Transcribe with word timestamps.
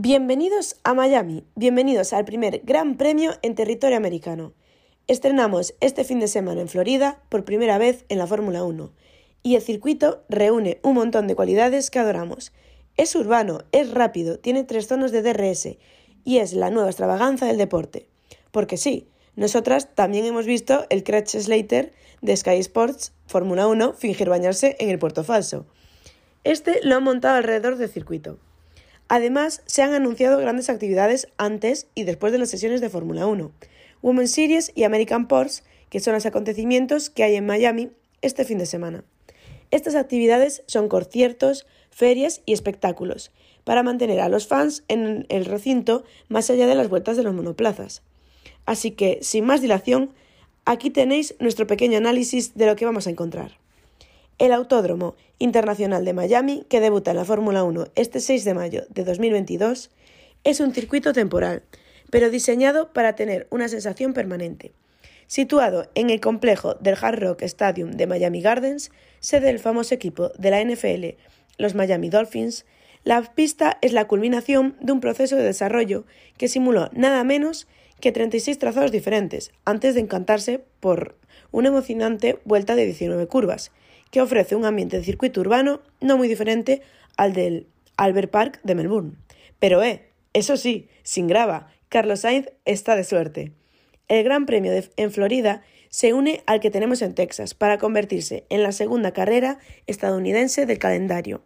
Bienvenidos 0.00 0.76
a 0.84 0.94
Miami, 0.94 1.42
bienvenidos 1.56 2.12
al 2.12 2.24
primer 2.24 2.60
Gran 2.62 2.96
Premio 2.96 3.32
en 3.42 3.56
territorio 3.56 3.96
americano. 3.96 4.52
Estrenamos 5.08 5.74
este 5.80 6.04
fin 6.04 6.20
de 6.20 6.28
semana 6.28 6.60
en 6.60 6.68
Florida 6.68 7.20
por 7.28 7.44
primera 7.44 7.78
vez 7.78 8.04
en 8.08 8.18
la 8.18 8.28
Fórmula 8.28 8.62
1 8.62 8.92
y 9.42 9.56
el 9.56 9.60
circuito 9.60 10.22
reúne 10.28 10.78
un 10.84 10.94
montón 10.94 11.26
de 11.26 11.34
cualidades 11.34 11.90
que 11.90 11.98
adoramos. 11.98 12.52
Es 12.96 13.16
urbano, 13.16 13.64
es 13.72 13.90
rápido, 13.90 14.38
tiene 14.38 14.62
tres 14.62 14.86
zonas 14.86 15.10
de 15.10 15.22
DRS 15.22 15.78
y 16.22 16.38
es 16.38 16.52
la 16.52 16.70
nueva 16.70 16.90
extravaganza 16.90 17.46
del 17.46 17.58
deporte. 17.58 18.06
Porque 18.52 18.76
sí, 18.76 19.08
nosotras 19.34 19.96
también 19.96 20.26
hemos 20.26 20.46
visto 20.46 20.86
el 20.90 21.02
Crash 21.02 21.36
Slater 21.36 21.92
de 22.22 22.36
Sky 22.36 22.58
Sports 22.60 23.14
Fórmula 23.26 23.66
1 23.66 23.94
fingir 23.94 24.28
bañarse 24.28 24.76
en 24.78 24.90
el 24.90 25.00
puerto 25.00 25.24
falso. 25.24 25.66
Este 26.44 26.78
lo 26.84 26.94
han 26.94 27.02
montado 27.02 27.38
alrededor 27.38 27.78
del 27.78 27.88
circuito. 27.88 28.38
Además, 29.08 29.62
se 29.66 29.82
han 29.82 29.94
anunciado 29.94 30.38
grandes 30.38 30.68
actividades 30.68 31.28
antes 31.38 31.88
y 31.94 32.04
después 32.04 32.30
de 32.30 32.38
las 32.38 32.50
sesiones 32.50 32.82
de 32.82 32.90
Fórmula 32.90 33.26
1, 33.26 33.50
Women's 34.02 34.32
Series 34.32 34.70
y 34.74 34.84
American 34.84 35.28
Porsche, 35.28 35.62
que 35.88 36.00
son 36.00 36.12
los 36.12 36.26
acontecimientos 36.26 37.08
que 37.08 37.24
hay 37.24 37.36
en 37.36 37.46
Miami 37.46 37.90
este 38.20 38.44
fin 38.44 38.58
de 38.58 38.66
semana. 38.66 39.04
Estas 39.70 39.94
actividades 39.94 40.62
son 40.66 40.88
conciertos, 40.88 41.66
ferias 41.90 42.42
y 42.44 42.52
espectáculos, 42.52 43.32
para 43.64 43.82
mantener 43.82 44.20
a 44.20 44.28
los 44.28 44.46
fans 44.46 44.84
en 44.88 45.26
el 45.30 45.46
recinto 45.46 46.04
más 46.28 46.50
allá 46.50 46.66
de 46.66 46.74
las 46.74 46.88
vueltas 46.88 47.16
de 47.16 47.22
los 47.22 47.34
monoplazas. 47.34 48.02
Así 48.66 48.90
que, 48.90 49.18
sin 49.22 49.46
más 49.46 49.62
dilación, 49.62 50.10
aquí 50.64 50.90
tenéis 50.90 51.34
nuestro 51.38 51.66
pequeño 51.66 51.96
análisis 51.96 52.54
de 52.54 52.66
lo 52.66 52.76
que 52.76 52.84
vamos 52.84 53.06
a 53.06 53.10
encontrar. 53.10 53.58
El 54.38 54.52
Autódromo 54.52 55.16
Internacional 55.40 56.04
de 56.04 56.12
Miami, 56.12 56.64
que 56.68 56.80
debuta 56.80 57.10
en 57.10 57.16
la 57.16 57.24
Fórmula 57.24 57.64
1 57.64 57.88
este 57.96 58.20
6 58.20 58.44
de 58.44 58.54
mayo 58.54 58.82
de 58.88 59.02
2022, 59.02 59.90
es 60.44 60.60
un 60.60 60.72
circuito 60.72 61.12
temporal, 61.12 61.64
pero 62.10 62.30
diseñado 62.30 62.92
para 62.92 63.16
tener 63.16 63.48
una 63.50 63.68
sensación 63.68 64.12
permanente. 64.12 64.70
Situado 65.26 65.90
en 65.96 66.10
el 66.10 66.20
complejo 66.20 66.74
del 66.74 66.96
Hard 67.00 67.18
Rock 67.18 67.42
Stadium 67.42 67.90
de 67.90 68.06
Miami 68.06 68.40
Gardens, 68.40 68.92
sede 69.18 69.48
del 69.48 69.58
famoso 69.58 69.92
equipo 69.92 70.28
de 70.38 70.50
la 70.50 70.62
NFL, 70.62 71.20
los 71.58 71.74
Miami 71.74 72.08
Dolphins, 72.08 72.64
la 73.02 73.20
pista 73.22 73.78
es 73.82 73.92
la 73.92 74.06
culminación 74.06 74.76
de 74.80 74.92
un 74.92 75.00
proceso 75.00 75.34
de 75.34 75.42
desarrollo 75.42 76.04
que 76.36 76.46
simuló 76.46 76.90
nada 76.92 77.24
menos 77.24 77.66
que 78.00 78.12
36 78.12 78.56
trazados 78.60 78.92
diferentes, 78.92 79.50
antes 79.64 79.94
de 79.94 80.00
encantarse 80.00 80.62
por 80.78 81.16
una 81.50 81.70
emocionante 81.70 82.38
vuelta 82.44 82.76
de 82.76 82.84
19 82.84 83.26
curvas, 83.26 83.72
que 84.10 84.20
ofrece 84.20 84.56
un 84.56 84.64
ambiente 84.64 84.98
de 84.98 85.04
circuito 85.04 85.40
urbano 85.40 85.80
no 86.00 86.16
muy 86.16 86.28
diferente 86.28 86.82
al 87.16 87.32
del 87.32 87.66
Albert 87.96 88.30
Park 88.30 88.60
de 88.62 88.74
Melbourne. 88.74 89.12
Pero, 89.58 89.82
eh, 89.82 90.08
eso 90.32 90.56
sí, 90.56 90.88
sin 91.02 91.26
grava, 91.26 91.68
Carlos 91.88 92.20
Sainz 92.20 92.48
está 92.64 92.96
de 92.96 93.04
suerte. 93.04 93.52
El 94.08 94.24
Gran 94.24 94.46
Premio 94.46 94.72
de, 94.72 94.88
en 94.96 95.10
Florida 95.10 95.62
se 95.90 96.12
une 96.12 96.42
al 96.46 96.60
que 96.60 96.70
tenemos 96.70 97.02
en 97.02 97.14
Texas 97.14 97.54
para 97.54 97.78
convertirse 97.78 98.44
en 98.50 98.62
la 98.62 98.72
segunda 98.72 99.12
carrera 99.12 99.58
estadounidense 99.86 100.66
del 100.66 100.78
calendario 100.78 101.42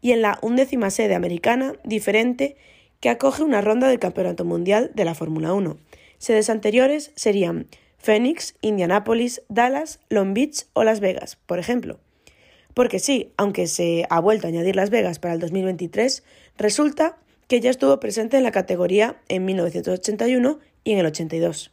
y 0.00 0.12
en 0.12 0.22
la 0.22 0.38
undécima 0.42 0.90
sede 0.90 1.14
americana 1.14 1.74
diferente 1.84 2.56
que 3.00 3.08
acoge 3.08 3.42
una 3.42 3.60
ronda 3.60 3.88
del 3.88 3.98
Campeonato 3.98 4.44
Mundial 4.44 4.90
de 4.94 5.04
la 5.04 5.14
Fórmula 5.14 5.52
1. 5.52 5.76
Sedes 6.18 6.50
anteriores 6.50 7.12
serían 7.16 7.66
Phoenix, 8.02 8.56
Indianápolis, 8.60 9.42
Dallas, 9.48 10.00
Long 10.08 10.34
Beach 10.34 10.66
o 10.72 10.82
Las 10.82 11.00
Vegas, 11.00 11.38
por 11.46 11.58
ejemplo. 11.58 12.00
Porque 12.74 12.98
sí, 12.98 13.32
aunque 13.36 13.66
se 13.68 14.06
ha 14.10 14.18
vuelto 14.18 14.46
a 14.46 14.50
añadir 14.50 14.74
Las 14.74 14.90
Vegas 14.90 15.18
para 15.18 15.34
el 15.34 15.40
2023, 15.40 16.24
resulta 16.58 17.16
que 17.46 17.60
ya 17.60 17.70
estuvo 17.70 18.00
presente 18.00 18.36
en 18.36 18.42
la 18.42 18.50
categoría 18.50 19.16
en 19.28 19.44
1981 19.44 20.58
y 20.84 20.92
en 20.92 20.98
el 20.98 21.06
82. 21.06 21.70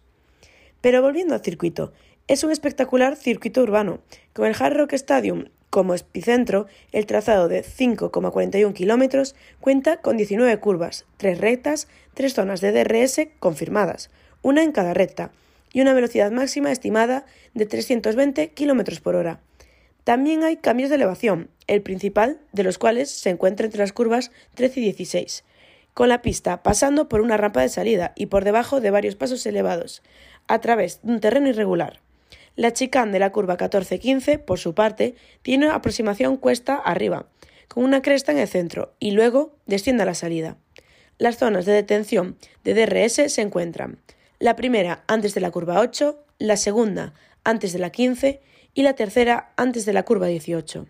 Pero 0.81 1.01
volviendo 1.01 1.33
al 1.33 1.41
circuito, 1.41 1.93
es 2.27 2.43
un 2.43 2.51
espectacular 2.51 3.15
circuito 3.15 3.61
urbano, 3.63 3.99
con 4.33 4.45
el 4.45 4.55
Hard 4.57 4.77
Rock 4.77 4.93
Stadium 4.93 5.45
como 5.69 5.93
epicentro, 5.93 6.67
el 6.91 7.05
trazado 7.05 7.47
de 7.47 7.63
5,41 7.63 8.73
kilómetros 8.73 9.35
cuenta 9.59 9.97
con 9.97 10.17
19 10.17 10.57
curvas, 10.59 11.05
3 11.17 11.39
rectas, 11.39 11.87
3 12.15 12.33
zonas 12.33 12.61
de 12.61 12.71
DRS 12.71 13.27
confirmadas, 13.39 14.09
una 14.41 14.63
en 14.63 14.71
cada 14.71 14.93
recta, 14.93 15.31
y 15.73 15.81
una 15.81 15.93
velocidad 15.93 16.31
máxima 16.31 16.71
estimada 16.71 17.25
de 17.53 17.65
320 17.65 18.53
km 18.53 19.01
por 19.01 19.15
hora. 19.15 19.39
También 20.03 20.43
hay 20.43 20.57
cambios 20.57 20.89
de 20.89 20.95
elevación, 20.95 21.49
el 21.67 21.81
principal 21.81 22.39
de 22.51 22.63
los 22.63 22.77
cuales 22.77 23.11
se 23.11 23.29
encuentra 23.29 23.65
entre 23.65 23.79
las 23.79 23.93
curvas 23.93 24.31
13 24.55 24.79
y 24.79 24.83
16, 24.83 25.43
con 25.93 26.09
la 26.09 26.21
pista 26.21 26.63
pasando 26.63 27.09
por 27.09 27.21
una 27.21 27.37
rampa 27.37 27.61
de 27.61 27.69
salida 27.69 28.13
y 28.15 28.27
por 28.27 28.43
debajo 28.43 28.81
de 28.81 28.91
varios 28.91 29.15
pasos 29.15 29.45
elevados, 29.45 30.01
a 30.47 30.59
través 30.61 31.01
de 31.03 31.11
un 31.11 31.19
terreno 31.19 31.49
irregular. 31.49 31.99
La 32.55 32.73
chicane 32.73 33.11
de 33.11 33.19
la 33.19 33.31
curva 33.31 33.57
14-15, 33.57 34.39
por 34.39 34.59
su 34.59 34.73
parte, 34.73 35.15
tiene 35.43 35.67
una 35.67 35.75
aproximación 35.75 36.37
cuesta 36.37 36.75
arriba, 36.75 37.27
con 37.67 37.83
una 37.83 38.01
cresta 38.01 38.31
en 38.31 38.39
el 38.39 38.47
centro, 38.47 38.93
y 38.99 39.11
luego 39.11 39.55
desciende 39.65 40.03
a 40.03 40.07
la 40.07 40.15
salida. 40.15 40.57
Las 41.19 41.37
zonas 41.37 41.65
de 41.65 41.73
detención 41.73 42.37
de 42.63 42.73
DRS 42.73 43.31
se 43.31 43.41
encuentran 43.41 43.99
la 44.39 44.55
primera 44.55 45.03
antes 45.07 45.33
de 45.33 45.41
la 45.41 45.51
curva 45.51 45.79
8, 45.79 46.17
la 46.39 46.57
segunda 46.57 47.13
antes 47.43 47.73
de 47.73 47.79
la 47.79 47.91
15 47.91 48.41
y 48.73 48.83
la 48.83 48.93
tercera 48.93 49.51
antes 49.57 49.85
de 49.85 49.93
la 49.93 50.03
curva 50.03 50.27
18. 50.27 50.87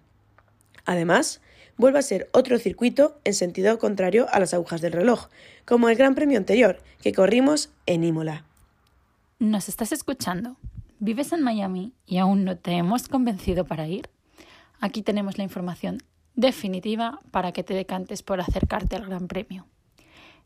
Además, 0.85 1.41
vuelve 1.77 1.99
a 1.99 2.03
ser 2.03 2.29
otro 2.31 2.59
circuito 2.59 3.19
en 3.23 3.33
sentido 3.33 3.79
contrario 3.79 4.27
a 4.31 4.39
las 4.39 4.53
agujas 4.53 4.81
del 4.81 4.93
reloj, 4.93 5.27
como 5.65 5.89
el 5.89 5.95
Gran 5.95 6.15
Premio 6.15 6.37
anterior 6.37 6.81
que 7.01 7.13
corrimos 7.13 7.71
en 7.85 8.03
Imola. 8.03 8.45
¿Nos 9.39 9.69
estás 9.69 9.91
escuchando? 9.91 10.57
¿Vives 10.99 11.31
en 11.31 11.41
Miami 11.41 11.93
y 12.05 12.17
aún 12.17 12.43
no 12.43 12.57
te 12.57 12.71
hemos 12.73 13.07
convencido 13.07 13.65
para 13.65 13.87
ir? 13.87 14.09
Aquí 14.81 15.01
tenemos 15.01 15.37
la 15.37 15.45
información 15.45 15.99
definitiva 16.35 17.19
para 17.31 17.51
que 17.51 17.63
te 17.63 17.73
decantes 17.73 18.21
por 18.21 18.41
acercarte 18.41 18.95
al 18.95 19.05
Gran 19.05 19.27
Premio. 19.27 19.65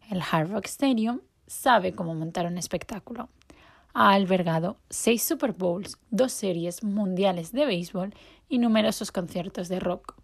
El 0.09 0.21
Hard 0.21 0.51
Rock 0.51 0.65
Stadium 0.65 1.21
sabe 1.47 1.93
cómo 1.93 2.15
montar 2.15 2.45
un 2.45 2.57
espectáculo. 2.57 3.29
Ha 3.93 4.13
albergado 4.13 4.77
seis 4.89 5.23
Super 5.23 5.53
Bowls, 5.53 5.97
dos 6.09 6.31
series 6.31 6.83
mundiales 6.83 7.51
de 7.51 7.65
béisbol 7.65 8.13
y 8.49 8.57
numerosos 8.57 9.11
conciertos 9.11 9.69
de 9.69 9.79
rock. 9.79 10.15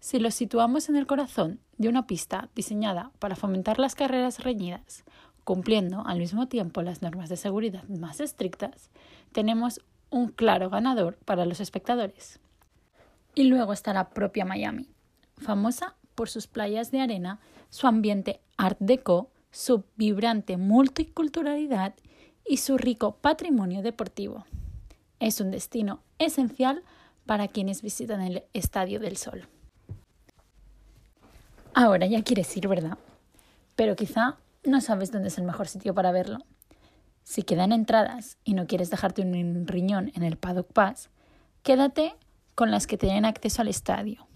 Si 0.00 0.18
lo 0.18 0.30
situamos 0.30 0.88
en 0.88 0.96
el 0.96 1.06
corazón 1.06 1.60
de 1.78 1.88
una 1.88 2.06
pista 2.06 2.48
diseñada 2.54 3.12
para 3.18 3.36
fomentar 3.36 3.78
las 3.78 3.94
carreras 3.94 4.42
reñidas, 4.42 5.04
cumpliendo 5.44 6.02
al 6.06 6.18
mismo 6.18 6.48
tiempo 6.48 6.82
las 6.82 7.02
normas 7.02 7.28
de 7.28 7.36
seguridad 7.36 7.84
más 7.88 8.20
estrictas, 8.20 8.90
tenemos 9.32 9.80
un 10.10 10.28
claro 10.28 10.70
ganador 10.70 11.16
para 11.24 11.46
los 11.46 11.60
espectadores. 11.60 12.40
Y 13.34 13.44
luego 13.44 13.72
está 13.72 13.94
la 13.94 14.10
propia 14.10 14.44
Miami, 14.44 14.88
famosa 15.38 15.96
por 16.14 16.28
sus 16.28 16.46
playas 16.46 16.90
de 16.90 17.00
arena, 17.00 17.40
su 17.70 17.86
ambiente 17.86 18.40
art 18.56 18.76
deco, 18.78 19.30
su 19.52 19.84
vibrante 19.96 20.56
multiculturalidad 20.56 21.94
y 22.44 22.56
su 22.56 22.78
rico 22.78 23.16
patrimonio 23.20 23.82
deportivo. 23.82 24.46
Es 25.20 25.40
un 25.40 25.52
destino 25.52 26.00
esencial 26.18 26.82
para 27.26 27.46
quienes 27.46 27.82
visitan 27.82 28.20
el 28.22 28.42
Estadio 28.54 28.98
del 28.98 29.16
Sol. 29.16 29.46
Ahora 31.74 32.06
ya 32.06 32.22
quieres 32.22 32.54
ir, 32.56 32.66
¿verdad? 32.66 32.98
Pero 33.76 33.94
quizá 33.94 34.38
no 34.64 34.80
sabes 34.80 35.12
dónde 35.12 35.28
es 35.28 35.38
el 35.38 35.44
mejor 35.44 35.68
sitio 35.68 35.94
para 35.94 36.12
verlo. 36.12 36.38
Si 37.22 37.42
quedan 37.42 37.72
entradas 37.72 38.38
y 38.44 38.54
no 38.54 38.66
quieres 38.66 38.90
dejarte 38.90 39.22
un 39.22 39.66
riñón 39.66 40.10
en 40.14 40.24
el 40.24 40.36
Paddock 40.36 40.72
Pass, 40.72 41.08
quédate 41.62 42.14
con 42.54 42.70
las 42.70 42.86
que 42.86 42.98
tienen 42.98 43.24
acceso 43.24 43.62
al 43.62 43.68
estadio, 43.68 44.26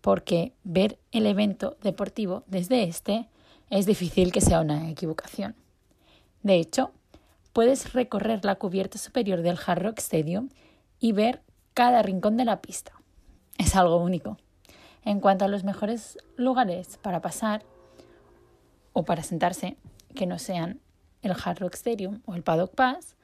porque 0.00 0.52
ver 0.64 0.98
el 1.12 1.26
evento 1.26 1.76
deportivo 1.82 2.42
desde 2.46 2.82
este 2.82 3.28
es 3.70 3.86
difícil 3.86 4.32
que 4.32 4.40
sea 4.40 4.60
una 4.60 4.90
equivocación. 4.90 5.54
De 6.42 6.56
hecho, 6.56 6.92
puedes 7.52 7.92
recorrer 7.92 8.44
la 8.44 8.56
cubierta 8.56 8.98
superior 8.98 9.42
del 9.42 9.58
Hard 9.64 9.82
Rock 9.82 9.98
Stadium 9.98 10.48
y 11.00 11.12
ver 11.12 11.42
cada 11.72 12.02
rincón 12.02 12.36
de 12.36 12.44
la 12.44 12.60
pista. 12.60 12.92
Es 13.58 13.76
algo 13.76 13.96
único. 13.96 14.38
En 15.04 15.20
cuanto 15.20 15.44
a 15.44 15.48
los 15.48 15.64
mejores 15.64 16.18
lugares 16.36 16.98
para 17.02 17.20
pasar, 17.20 17.64
o 18.92 19.04
para 19.04 19.22
sentarse 19.22 19.76
que 20.14 20.26
no 20.26 20.38
sean 20.38 20.80
el 21.22 21.32
Hard 21.32 21.58
Rock 21.58 21.74
Stadium 21.74 22.22
o 22.24 22.34
el 22.34 22.42
Paddock 22.42 22.74
Pass, 22.74 23.16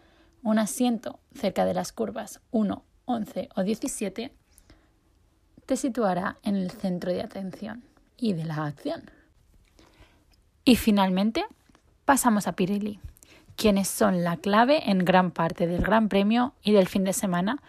un 0.42 0.58
asiento 0.58 1.20
cerca 1.34 1.64
de 1.64 1.74
las 1.74 1.92
curvas 1.92 2.40
1, 2.50 2.84
11 3.06 3.48
o 3.54 3.62
17 3.62 4.32
te 5.66 5.76
situará 5.76 6.38
en 6.42 6.56
el 6.56 6.70
centro 6.70 7.12
de 7.12 7.22
atención 7.22 7.84
y 8.16 8.32
de 8.32 8.44
la 8.44 8.66
acción. 8.66 9.08
Y 10.64 10.76
finalmente, 10.76 11.44
pasamos 12.04 12.46
a 12.46 12.52
Pirelli, 12.52 13.00
quienes 13.56 13.88
son 13.88 14.24
la 14.24 14.36
clave 14.36 14.90
en 14.90 15.04
gran 15.04 15.30
parte 15.30 15.66
del 15.66 15.82
Gran 15.82 16.08
Premio 16.08 16.54
y 16.62 16.72
del 16.72 16.86
fin 16.86 17.04
de 17.04 17.12
semana 17.12 17.62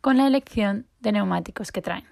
con 0.00 0.16
la 0.16 0.26
elección 0.26 0.86
de 1.00 1.12
neumáticos 1.12 1.70
que 1.70 1.82
traen. 1.82 2.06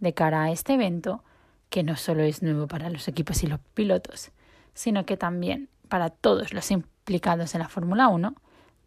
De 0.00 0.12
cara 0.12 0.44
a 0.44 0.50
este 0.50 0.74
evento, 0.74 1.24
que 1.70 1.82
no 1.82 1.96
solo 1.96 2.22
es 2.22 2.42
nuevo 2.42 2.66
para 2.68 2.90
los 2.90 3.08
equipos 3.08 3.42
y 3.42 3.46
los 3.46 3.60
pilotos, 3.74 4.30
sino 4.74 5.06
que 5.06 5.16
también 5.16 5.68
para 5.88 6.10
todos 6.10 6.52
los 6.52 6.70
implicados 6.70 7.54
en 7.54 7.60
la 7.62 7.68
Fórmula 7.68 8.08
1, 8.08 8.34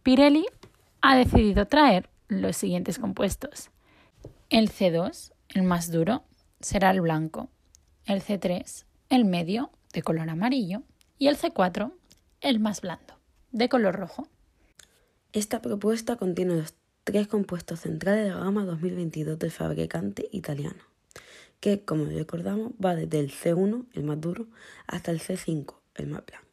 Pirelli 0.03 0.45
ha 1.01 1.15
decidido 1.15 1.65
traer 1.65 2.09
los 2.27 2.55
siguientes 2.55 2.99
compuestos. 2.99 3.71
El 4.49 4.69
C2, 4.69 5.33
el 5.49 5.63
más 5.63 5.91
duro, 5.91 6.23
será 6.59 6.91
el 6.91 7.01
blanco, 7.01 7.49
el 8.05 8.21
C3, 8.21 8.85
el 9.09 9.25
medio, 9.25 9.71
de 9.93 10.01
color 10.01 10.29
amarillo, 10.29 10.83
y 11.17 11.27
el 11.27 11.37
C4, 11.37 11.93
el 12.41 12.59
más 12.59 12.81
blando, 12.81 13.15
de 13.51 13.69
color 13.69 13.95
rojo. 13.95 14.27
Esta 15.33 15.61
propuesta 15.61 16.17
contiene 16.17 16.55
los 16.55 16.73
tres 17.03 17.27
compuestos 17.27 17.81
centrales 17.81 18.25
de 18.25 18.31
la 18.31 18.39
gama 18.39 18.65
2022 18.65 19.39
del 19.39 19.51
fabricante 19.51 20.27
italiano, 20.31 20.83
que, 21.59 21.83
como 21.83 22.05
recordamos, 22.05 22.73
va 22.83 22.95
desde 22.95 23.19
el 23.19 23.31
C1, 23.31 23.85
el 23.93 24.03
más 24.03 24.19
duro, 24.19 24.47
hasta 24.87 25.11
el 25.11 25.19
C5, 25.19 25.75
el 25.95 26.07
más 26.07 26.23
blando. 26.25 26.47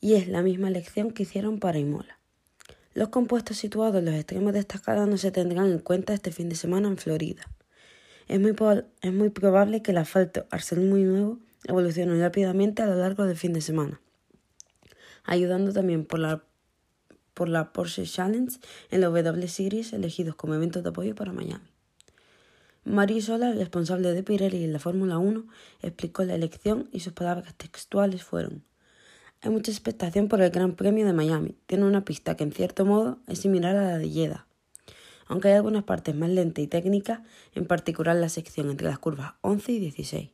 Y 0.00 0.14
es 0.14 0.28
la 0.28 0.42
misma 0.42 0.68
elección 0.68 1.12
que 1.12 1.24
hicieron 1.24 1.58
para 1.58 1.78
Imola. 1.78 2.18
Los 2.94 3.08
compuestos 3.08 3.56
situados 3.56 3.96
en 3.96 4.04
los 4.04 4.14
extremos 4.14 4.52
de 4.52 4.58
esta 4.58 4.76
escala 4.76 5.06
no 5.06 5.16
se 5.16 5.30
tendrán 5.30 5.70
en 5.70 5.78
cuenta 5.78 6.12
este 6.12 6.30
fin 6.30 6.48
de 6.48 6.56
semana 6.56 6.88
en 6.88 6.98
Florida. 6.98 7.42
Es 8.28 8.38
muy, 8.38 8.54
es 9.00 9.12
muy 9.12 9.30
probable 9.30 9.82
que 9.82 9.92
el 9.92 9.98
asfalto, 9.98 10.46
al 10.50 10.60
ser 10.60 10.78
muy 10.78 11.02
nuevo, 11.02 11.38
evolucione 11.64 12.18
rápidamente 12.20 12.82
a 12.82 12.86
lo 12.86 12.96
largo 12.96 13.24
del 13.24 13.36
fin 13.36 13.52
de 13.52 13.60
semana, 13.60 14.00
ayudando 15.24 15.72
también 15.72 16.04
por 16.04 16.18
la, 16.18 16.44
por 17.34 17.48
la 17.48 17.72
Porsche 17.72 18.04
Challenge 18.04 18.58
en 18.90 19.00
los 19.00 19.12
W 19.12 19.48
Series 19.48 19.92
elegidos 19.92 20.34
como 20.34 20.54
eventos 20.54 20.82
de 20.82 20.90
apoyo 20.90 21.14
para 21.14 21.32
Miami. 21.32 21.68
Mario 22.84 23.22
Sola, 23.22 23.52
responsable 23.52 24.12
de 24.12 24.22
Pirelli 24.22 24.64
en 24.64 24.72
la 24.72 24.80
Fórmula 24.80 25.18
1, 25.18 25.46
explicó 25.82 26.24
la 26.24 26.34
elección 26.34 26.88
y 26.92 27.00
sus 27.00 27.12
palabras 27.12 27.54
textuales 27.54 28.24
fueron 28.24 28.64
hay 29.44 29.50
mucha 29.50 29.72
expectación 29.72 30.28
por 30.28 30.40
el 30.40 30.50
Gran 30.50 30.76
Premio 30.76 31.04
de 31.04 31.12
Miami. 31.12 31.56
Tiene 31.66 31.84
una 31.84 32.04
pista 32.04 32.36
que 32.36 32.44
en 32.44 32.52
cierto 32.52 32.84
modo 32.84 33.18
es 33.26 33.40
similar 33.40 33.74
a 33.74 33.82
la 33.82 33.98
de 33.98 34.08
Jeddah. 34.08 34.46
Aunque 35.26 35.48
hay 35.48 35.54
algunas 35.54 35.82
partes 35.82 36.14
más 36.14 36.30
lentas 36.30 36.62
y 36.62 36.68
técnicas, 36.68 37.22
en 37.52 37.66
particular 37.66 38.14
la 38.14 38.28
sección 38.28 38.70
entre 38.70 38.86
las 38.86 39.00
curvas 39.00 39.34
11 39.40 39.72
y 39.72 39.78
16. 39.80 40.30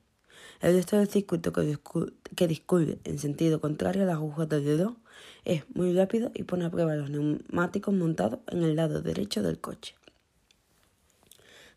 El 0.61 0.75
resto 0.75 0.97
del 0.97 1.09
circuito 1.09 1.53
que, 1.53 2.47
discurre 2.47 2.99
en 3.05 3.19
sentido 3.19 3.61
contrario 3.61 4.03
a 4.03 4.07
las 4.07 4.17
agujas 4.17 4.49
del 4.49 4.65
dedo 4.65 4.97
es 5.45 5.65
muy 5.75 5.95
rápido 5.95 6.31
y 6.35 6.43
pone 6.43 6.65
a 6.65 6.71
prueba 6.71 6.95
los 6.97 7.11
neumáticos 7.11 7.95
montados 7.95 8.41
en 8.49 8.63
el 8.63 8.77
lado 8.77 9.03
derecho 9.03 9.43
del 9.43 9.59
coche. 9.59 9.95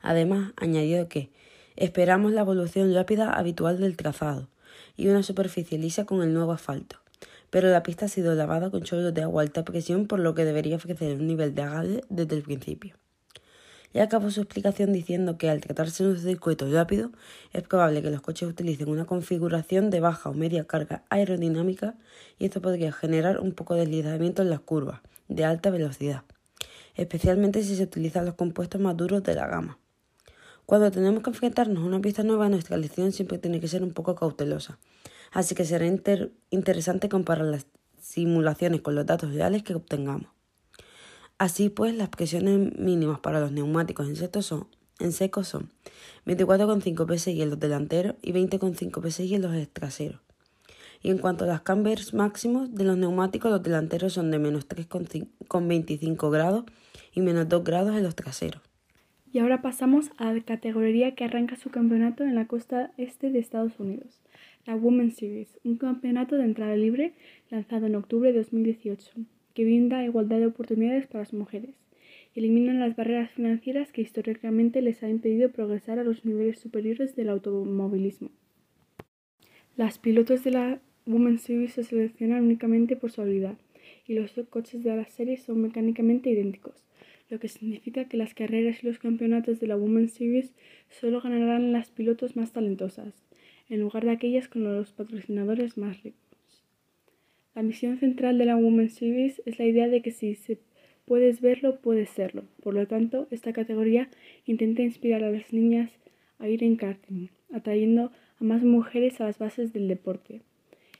Además, 0.02 0.54
añadió 0.58 1.08
que 1.08 1.32
esperamos 1.76 2.32
la 2.32 2.42
evolución 2.42 2.94
rápida 2.94 3.32
habitual 3.32 3.80
del 3.80 3.98
trazado 3.98 4.50
y 4.98 5.08
una 5.08 5.22
superficie 5.22 5.78
lisa 5.78 6.06
con 6.06 6.22
el 6.24 6.34
nuevo 6.34 6.52
asfalto 6.52 7.02
pero 7.52 7.70
la 7.70 7.84
pista 7.84 8.06
ha 8.06 8.10
sido 8.10 8.34
lavada 8.34 8.72
con 8.72 8.82
chorros 8.82 9.14
de 9.14 9.22
agua 9.22 9.44
alta 9.44 9.64
presión, 9.64 10.08
por 10.08 10.20
lo 10.20 10.34
que 10.34 10.46
debería 10.46 10.78
ofrecer 10.78 11.20
un 11.20 11.28
nivel 11.28 11.54
de 11.54 11.62
agarre 11.62 12.02
desde 12.10 12.38
el 12.38 12.44
principio. 12.44 12.96
Y 13.94 14.00
acabó 14.00 14.32
su 14.32 14.42
explicación 14.42 14.94
diciendo 14.94 15.38
que 15.38 15.50
al 15.50 15.60
tratarse 15.60 16.04
de 16.04 16.12
un 16.12 16.20
circuito 16.20 16.72
rápido, 16.72 17.12
es 17.52 17.64
probable 17.64 18.02
que 18.02 18.10
los 18.10 18.22
coches 18.22 18.48
utilicen 18.50 18.90
una 18.90 19.06
configuración 19.06 19.90
de 19.90 20.00
baja 20.00 20.30
o 20.30 20.34
media 20.34 20.66
carga 20.66 21.04
aerodinámica 21.10 21.96
y 22.40 22.46
esto 22.46 22.62
podría 22.62 22.92
generar 22.92 23.40
un 23.40 23.52
poco 23.52 23.76
de 23.76 23.82
deslizamiento 23.82 24.42
en 24.42 24.50
las 24.50 24.62
curvas 24.62 25.02
de 25.28 25.46
alta 25.46 25.70
velocidad, 25.70 26.24
especialmente 26.96 27.64
si 27.64 27.76
se 27.76 27.84
utilizan 27.84 28.26
los 28.26 28.36
compuestos 28.36 28.80
más 28.80 28.96
duros 28.96 29.24
de 29.24 29.36
la 29.36 29.48
gama. 29.48 29.78
Cuando 30.66 30.90
tenemos 30.90 31.22
que 31.22 31.32
enfrentarnos 31.32 31.84
a 31.84 31.88
una 31.88 32.00
pista 32.00 32.24
nueva, 32.24 32.48
nuestra 32.48 32.78
elección 32.78 33.12
siempre 33.12 33.38
tiene 33.38 33.60
que 33.60 33.68
ser 33.68 33.84
un 33.84 33.92
poco 33.92 34.16
cautelosa, 34.16 34.80
así 35.34 35.54
que 35.54 35.66
será 35.66 35.86
interesante 36.50 37.10
comparar 37.10 37.46
las 37.46 37.66
simulaciones 38.00 38.82
con 38.82 38.96
los 38.96 39.06
datos 39.06 39.34
reales 39.34 39.64
que 39.64 39.76
obtengamos. 39.76 40.41
Así 41.42 41.70
pues, 41.70 41.96
las 41.96 42.10
presiones 42.10 42.78
mínimas 42.78 43.20
para 43.20 43.40
los 43.40 43.52
neumáticos 43.52 44.08
en, 44.08 44.16
seco 44.16 44.44
son, 44.44 44.68
en 45.00 45.12
seco 45.12 45.44
son 45.44 45.72
24,5 46.28 47.18
psi 47.18 47.42
en 47.42 47.50
los 47.50 47.60
delanteros 47.60 48.14
y 48.22 48.32
20,5 48.32 49.10
psi 49.10 49.34
en 49.34 49.42
los 49.42 49.70
traseros. 49.70 50.22
Y 51.02 51.10
en 51.10 51.18
cuanto 51.18 51.46
a 51.46 51.48
las 51.48 51.62
cambers 51.62 52.14
máximos 52.14 52.76
de 52.76 52.84
los 52.84 52.96
neumáticos, 52.96 53.50
los 53.50 53.64
delanteros 53.64 54.14
son 54.14 54.30
de 54.30 54.38
menos 54.38 54.70
3,25 54.70 56.30
grados 56.30 56.66
y 57.12 57.22
menos 57.22 57.50
2 57.50 57.64
grados 57.64 57.98
en 57.98 58.04
los 58.04 58.16
traseros. 58.16 58.62
Y 59.34 59.40
ahora 59.40 59.64
pasamos 59.64 60.12
a 60.18 60.32
la 60.32 60.42
categoría 60.42 61.16
que 61.16 61.24
arranca 61.24 61.56
su 61.56 61.72
campeonato 61.72 62.24
en 62.24 62.36
la 62.36 62.46
costa 62.46 62.92
este 62.98 63.32
de 63.32 63.40
Estados 63.40 63.80
Unidos 63.80 64.22
la 64.66 64.76
Women's 64.76 65.16
Series, 65.16 65.60
un 65.64 65.78
campeonato 65.78 66.36
de 66.36 66.44
entrada 66.44 66.76
libre 66.76 67.14
lanzado 67.50 67.88
en 67.88 67.96
octubre 67.96 68.32
de 68.32 68.38
2018, 68.38 69.12
que 69.54 69.64
brinda 69.64 70.04
igualdad 70.04 70.40
de 70.40 70.48
oportunidades 70.48 71.08
para 71.08 71.22
las 71.22 71.34
mujeres 71.34 71.76
y 72.34 72.40
elimina 72.40 72.74
las 72.74 72.96
barreras 72.96 73.32
financieras 73.32 73.92
que 73.92 74.02
históricamente 74.02 74.82
les 74.82 75.04
ha 75.04 75.10
impedido 75.10 75.52
progresar 75.52 76.00
a 76.00 76.04
los 76.04 76.26
niveles 76.26 76.60
superiores 76.60 77.16
del 77.16 77.30
automovilismo. 77.30 78.30
Las 79.78 80.00
pilotos 80.00 80.44
de 80.44 80.52
la 80.52 80.82
Women's 81.06 81.42
Series 81.42 81.74
se 81.74 81.84
seleccionan 81.84 82.44
únicamente 82.44 82.96
por 82.96 83.12
su 83.12 83.22
habilidad 83.22 83.58
y 84.08 84.14
los 84.14 84.34
coches 84.50 84.84
de 84.84 84.96
la 84.96 85.06
serie 85.06 85.38
son 85.38 85.62
mecánicamente 85.62 86.30
idénticos, 86.30 86.84
lo 87.30 87.40
que 87.40 87.48
significa 87.48 88.06
que 88.06 88.18
las 88.18 88.34
carreras 88.34 88.84
y 88.84 88.88
los 88.88 89.00
campeonatos 89.00 89.60
de 89.60 89.68
la 89.68 89.78
Women's 89.78 90.14
Series 90.14 90.54
solo 90.90 91.22
ganarán 91.22 91.72
las 91.72 91.90
pilotos 91.90 92.36
más 92.36 92.52
talentosas 92.52 93.14
en 93.70 93.80
lugar 93.80 94.04
de 94.04 94.12
aquellas 94.12 94.50
con 94.50 94.64
los 94.64 94.92
patrocinadores 94.92 95.78
más 95.78 96.04
ricos. 96.04 96.31
La 97.54 97.64
misión 97.64 97.98
central 97.98 98.38
de 98.38 98.46
la 98.46 98.56
Women's 98.56 98.94
Series 98.94 99.42
es 99.46 99.60
la 99.60 99.66
idea 99.66 99.90
de 99.90 100.02
que 100.02 100.12
si 100.12 100.36
se 100.36 100.60
puedes 101.06 101.42
verlo, 101.42 101.82
puedes 101.82 102.10
serlo. 102.10 102.46
Por 102.64 102.74
lo 102.74 102.88
tanto, 102.88 103.28
esta 103.30 103.52
categoría 103.52 104.10
intenta 104.46 104.84
inspirar 104.84 105.24
a 105.24 105.32
las 105.32 105.52
niñas 105.52 105.92
a 106.40 106.48
ir 106.48 106.64
en 106.64 106.78
karting, 106.78 107.28
atrayendo 107.52 108.12
a 108.40 108.44
más 108.46 108.64
mujeres 108.64 109.20
a 109.20 109.26
las 109.26 109.38
bases 109.38 109.74
del 109.74 109.90
deporte. 109.90 110.42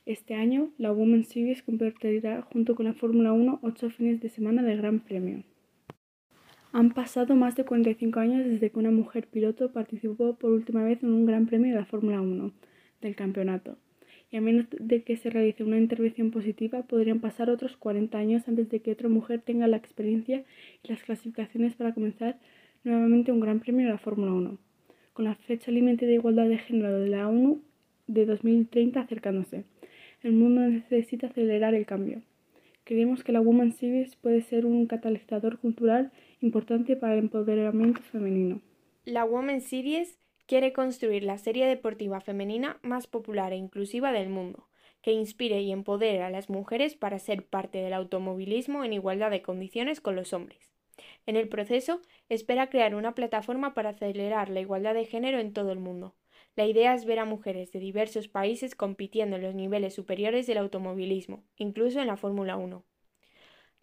Este 0.04 0.34
año, 0.34 0.70
la 0.76 0.92
Women's 0.92 1.28
Series 1.28 1.62
compartirá 1.62 2.42
junto 2.42 2.74
con 2.74 2.84
la 2.84 2.92
Fórmula 2.92 3.32
1 3.32 3.60
ocho 3.62 3.88
fines 3.88 4.20
de 4.20 4.28
semana 4.28 4.62
de 4.62 4.76
Gran 4.76 5.00
Premio. 5.00 5.44
Han 6.72 6.92
pasado 6.92 7.34
más 7.34 7.56
de 7.56 7.64
45 7.64 8.20
años 8.20 8.44
desde 8.44 8.70
que 8.70 8.78
una 8.78 8.90
mujer 8.90 9.26
piloto 9.26 9.72
participó 9.72 10.34
por 10.34 10.50
última 10.50 10.84
vez 10.84 11.02
en 11.02 11.12
un 11.14 11.24
Gran 11.24 11.46
Premio 11.46 11.72
de 11.72 11.80
la 11.80 11.86
Fórmula 11.86 12.20
1 12.20 12.52
del 13.00 13.16
campeonato. 13.16 13.78
Y 14.32 14.38
a 14.38 14.40
menos 14.40 14.66
de 14.70 15.02
que 15.02 15.16
se 15.18 15.28
realice 15.28 15.62
una 15.62 15.76
intervención 15.76 16.30
positiva, 16.30 16.82
podrían 16.82 17.20
pasar 17.20 17.50
otros 17.50 17.76
40 17.76 18.16
años 18.16 18.48
antes 18.48 18.70
de 18.70 18.80
que 18.80 18.90
otra 18.90 19.10
mujer 19.10 19.42
tenga 19.42 19.68
la 19.68 19.76
experiencia 19.76 20.42
y 20.82 20.88
las 20.88 21.02
clasificaciones 21.02 21.74
para 21.74 21.92
comenzar 21.92 22.38
nuevamente 22.82 23.30
un 23.30 23.40
Gran 23.40 23.60
Premio 23.60 23.86
de 23.86 23.92
la 23.92 23.98
Fórmula 23.98 24.32
1, 24.32 24.58
con 25.12 25.24
la 25.26 25.34
fecha 25.34 25.70
límite 25.70 26.06
de 26.06 26.14
igualdad 26.14 26.48
de 26.48 26.56
género 26.56 26.98
de 26.98 27.08
la 27.08 27.28
ONU 27.28 27.60
de 28.06 28.24
2030 28.24 29.00
acercándose. 29.00 29.64
El 30.22 30.32
mundo 30.32 30.62
necesita 30.62 31.26
acelerar 31.26 31.74
el 31.74 31.84
cambio. 31.84 32.22
Creemos 32.84 33.22
que 33.22 33.32
la 33.32 33.40
Women's 33.42 33.76
Series 33.76 34.16
puede 34.16 34.40
ser 34.40 34.64
un 34.64 34.86
catalizador 34.86 35.58
cultural 35.58 36.10
importante 36.40 36.96
para 36.96 37.12
el 37.12 37.20
empoderamiento 37.20 38.00
femenino. 38.00 38.62
La 39.04 39.26
Women's 39.26 39.64
Series 39.64 40.18
quiere 40.52 40.74
construir 40.74 41.24
la 41.24 41.38
serie 41.38 41.66
deportiva 41.66 42.20
femenina 42.20 42.78
más 42.82 43.06
popular 43.06 43.54
e 43.54 43.56
inclusiva 43.56 44.12
del 44.12 44.28
mundo, 44.28 44.68
que 45.00 45.10
inspire 45.10 45.62
y 45.62 45.72
empodere 45.72 46.22
a 46.22 46.28
las 46.28 46.50
mujeres 46.50 46.94
para 46.94 47.18
ser 47.18 47.46
parte 47.46 47.78
del 47.78 47.94
automovilismo 47.94 48.84
en 48.84 48.92
igualdad 48.92 49.30
de 49.30 49.40
condiciones 49.40 50.02
con 50.02 50.14
los 50.14 50.34
hombres. 50.34 50.70
En 51.24 51.36
el 51.36 51.48
proceso, 51.48 52.02
espera 52.28 52.68
crear 52.68 52.94
una 52.94 53.14
plataforma 53.14 53.72
para 53.72 53.88
acelerar 53.88 54.50
la 54.50 54.60
igualdad 54.60 54.92
de 54.92 55.06
género 55.06 55.38
en 55.38 55.54
todo 55.54 55.72
el 55.72 55.78
mundo. 55.78 56.16
La 56.54 56.66
idea 56.66 56.92
es 56.92 57.06
ver 57.06 57.20
a 57.20 57.24
mujeres 57.24 57.72
de 57.72 57.78
diversos 57.78 58.28
países 58.28 58.74
compitiendo 58.74 59.36
en 59.36 59.42
los 59.44 59.54
niveles 59.54 59.94
superiores 59.94 60.46
del 60.46 60.58
automovilismo, 60.58 61.46
incluso 61.56 61.98
en 61.98 62.08
la 62.08 62.18
Fórmula 62.18 62.58
1. 62.58 62.84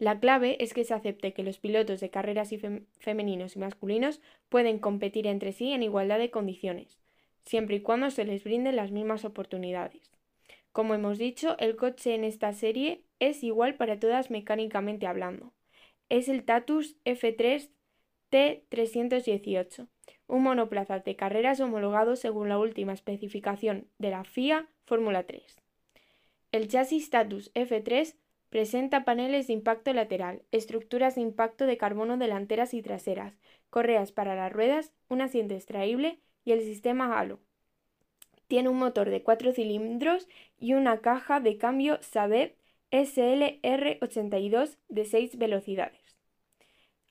La 0.00 0.18
clave 0.18 0.56
es 0.64 0.72
que 0.72 0.84
se 0.84 0.94
acepte 0.94 1.34
que 1.34 1.42
los 1.42 1.58
pilotos 1.58 2.00
de 2.00 2.08
carreras 2.08 2.52
y 2.52 2.60
femeninos 2.98 3.54
y 3.54 3.58
masculinos 3.58 4.22
pueden 4.48 4.78
competir 4.78 5.26
entre 5.26 5.52
sí 5.52 5.72
en 5.72 5.82
igualdad 5.82 6.18
de 6.18 6.30
condiciones, 6.30 6.98
siempre 7.44 7.76
y 7.76 7.80
cuando 7.82 8.10
se 8.10 8.24
les 8.24 8.42
brinden 8.42 8.76
las 8.76 8.92
mismas 8.92 9.26
oportunidades. 9.26 10.10
Como 10.72 10.94
hemos 10.94 11.18
dicho, 11.18 11.54
el 11.58 11.76
coche 11.76 12.14
en 12.14 12.24
esta 12.24 12.54
serie 12.54 13.02
es 13.18 13.44
igual 13.44 13.74
para 13.74 14.00
todas 14.00 14.30
mecánicamente 14.30 15.06
hablando. 15.06 15.52
Es 16.08 16.30
el 16.30 16.44
Tatus 16.44 16.96
F3 17.04 17.68
T318, 18.30 19.86
un 20.28 20.42
monoplaza 20.42 21.00
de 21.00 21.14
carreras 21.14 21.60
homologado 21.60 22.16
según 22.16 22.48
la 22.48 22.58
última 22.58 22.94
especificación 22.94 23.86
de 23.98 24.08
la 24.08 24.24
FIA 24.24 24.66
Fórmula 24.86 25.24
3. 25.24 25.42
El 26.52 26.68
chasis 26.68 27.10
Tatus 27.10 27.52
F3 27.52 28.14
presenta 28.50 29.04
paneles 29.04 29.46
de 29.46 29.54
impacto 29.54 29.92
lateral, 29.92 30.42
estructuras 30.50 31.14
de 31.14 31.22
impacto 31.22 31.66
de 31.66 31.76
carbono 31.78 32.18
delanteras 32.18 32.74
y 32.74 32.82
traseras, 32.82 33.38
correas 33.70 34.12
para 34.12 34.34
las 34.34 34.52
ruedas, 34.52 34.92
un 35.08 35.22
asiento 35.22 35.54
extraíble 35.54 36.20
y 36.44 36.52
el 36.52 36.60
sistema 36.60 37.18
Halo. 37.18 37.40
Tiene 38.48 38.68
un 38.68 38.78
motor 38.78 39.08
de 39.08 39.22
4 39.22 39.52
cilindros 39.52 40.28
y 40.58 40.74
una 40.74 41.00
caja 41.00 41.38
de 41.38 41.56
cambio 41.56 42.02
Sabet 42.02 42.56
SLR82 42.90 44.76
de 44.88 45.04
6 45.04 45.38
velocidades. 45.38 46.16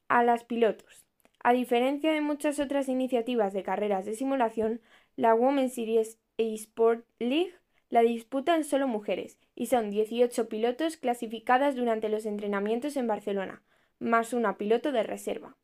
A 0.09 0.23
las 0.23 0.43
pilotos. 0.43 1.05
A 1.41 1.53
diferencia 1.53 2.11
de 2.11 2.19
muchas 2.19 2.59
otras 2.59 2.89
iniciativas 2.89 3.53
de 3.53 3.63
carreras 3.63 4.05
de 4.05 4.15
simulación, 4.15 4.81
la 5.15 5.33
Women's 5.33 5.75
Series 5.75 6.19
eSport 6.37 7.05
League 7.19 7.53
la 7.89 8.01
disputan 8.01 8.63
solo 8.63 8.87
mujeres 8.87 9.39
y 9.55 9.65
son 9.65 9.89
18 9.89 10.47
pilotos 10.47 10.97
clasificadas 10.97 11.75
durante 11.75 12.09
los 12.09 12.25
entrenamientos 12.25 12.95
en 12.97 13.07
Barcelona, 13.07 13.63
más 13.99 14.33
una 14.33 14.57
piloto 14.57 14.91
de 14.91 15.03
reserva. 15.03 15.57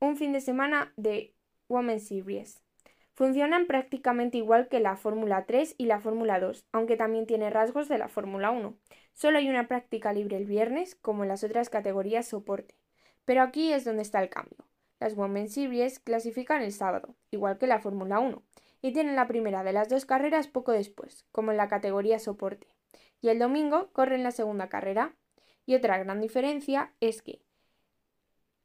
Un 0.00 0.16
fin 0.16 0.32
de 0.32 0.40
semana 0.40 0.92
de 0.96 1.34
Women's 1.68 2.06
Series. 2.06 2.62
Funcionan 3.14 3.66
prácticamente 3.66 4.38
igual 4.38 4.68
que 4.68 4.78
la 4.78 4.96
Fórmula 4.96 5.44
3 5.44 5.74
y 5.76 5.86
la 5.86 5.98
Fórmula 5.98 6.38
2, 6.38 6.66
aunque 6.70 6.96
también 6.96 7.26
tiene 7.26 7.50
rasgos 7.50 7.88
de 7.88 7.98
la 7.98 8.06
Fórmula 8.08 8.52
1. 8.52 8.76
Solo 9.12 9.38
hay 9.38 9.48
una 9.48 9.66
práctica 9.66 10.12
libre 10.12 10.36
el 10.36 10.44
viernes, 10.44 10.94
como 10.94 11.24
en 11.24 11.30
las 11.30 11.42
otras 11.42 11.68
categorías 11.68 12.28
soporte. 12.28 12.76
Pero 13.24 13.42
aquí 13.42 13.72
es 13.72 13.84
donde 13.84 14.02
está 14.02 14.22
el 14.22 14.28
cambio. 14.28 14.58
Las 15.00 15.16
Women's 15.16 15.54
Series 15.54 15.98
clasifican 15.98 16.62
el 16.62 16.70
sábado, 16.70 17.16
igual 17.32 17.58
que 17.58 17.66
la 17.66 17.80
Fórmula 17.80 18.20
1, 18.20 18.40
y 18.82 18.92
tienen 18.92 19.16
la 19.16 19.26
primera 19.26 19.64
de 19.64 19.72
las 19.72 19.88
dos 19.88 20.04
carreras 20.04 20.48
poco 20.48 20.72
después, 20.72 21.26
como 21.32 21.50
en 21.50 21.56
la 21.56 21.68
categoría 21.68 22.18
soporte. 22.18 22.68
Y 23.20 23.28
el 23.28 23.38
domingo 23.38 23.90
corren 23.92 24.22
la 24.22 24.30
segunda 24.30 24.68
carrera. 24.68 25.16
Y 25.66 25.74
otra 25.74 25.98
gran 25.98 26.20
diferencia 26.20 26.92
es 27.00 27.20
que, 27.20 27.42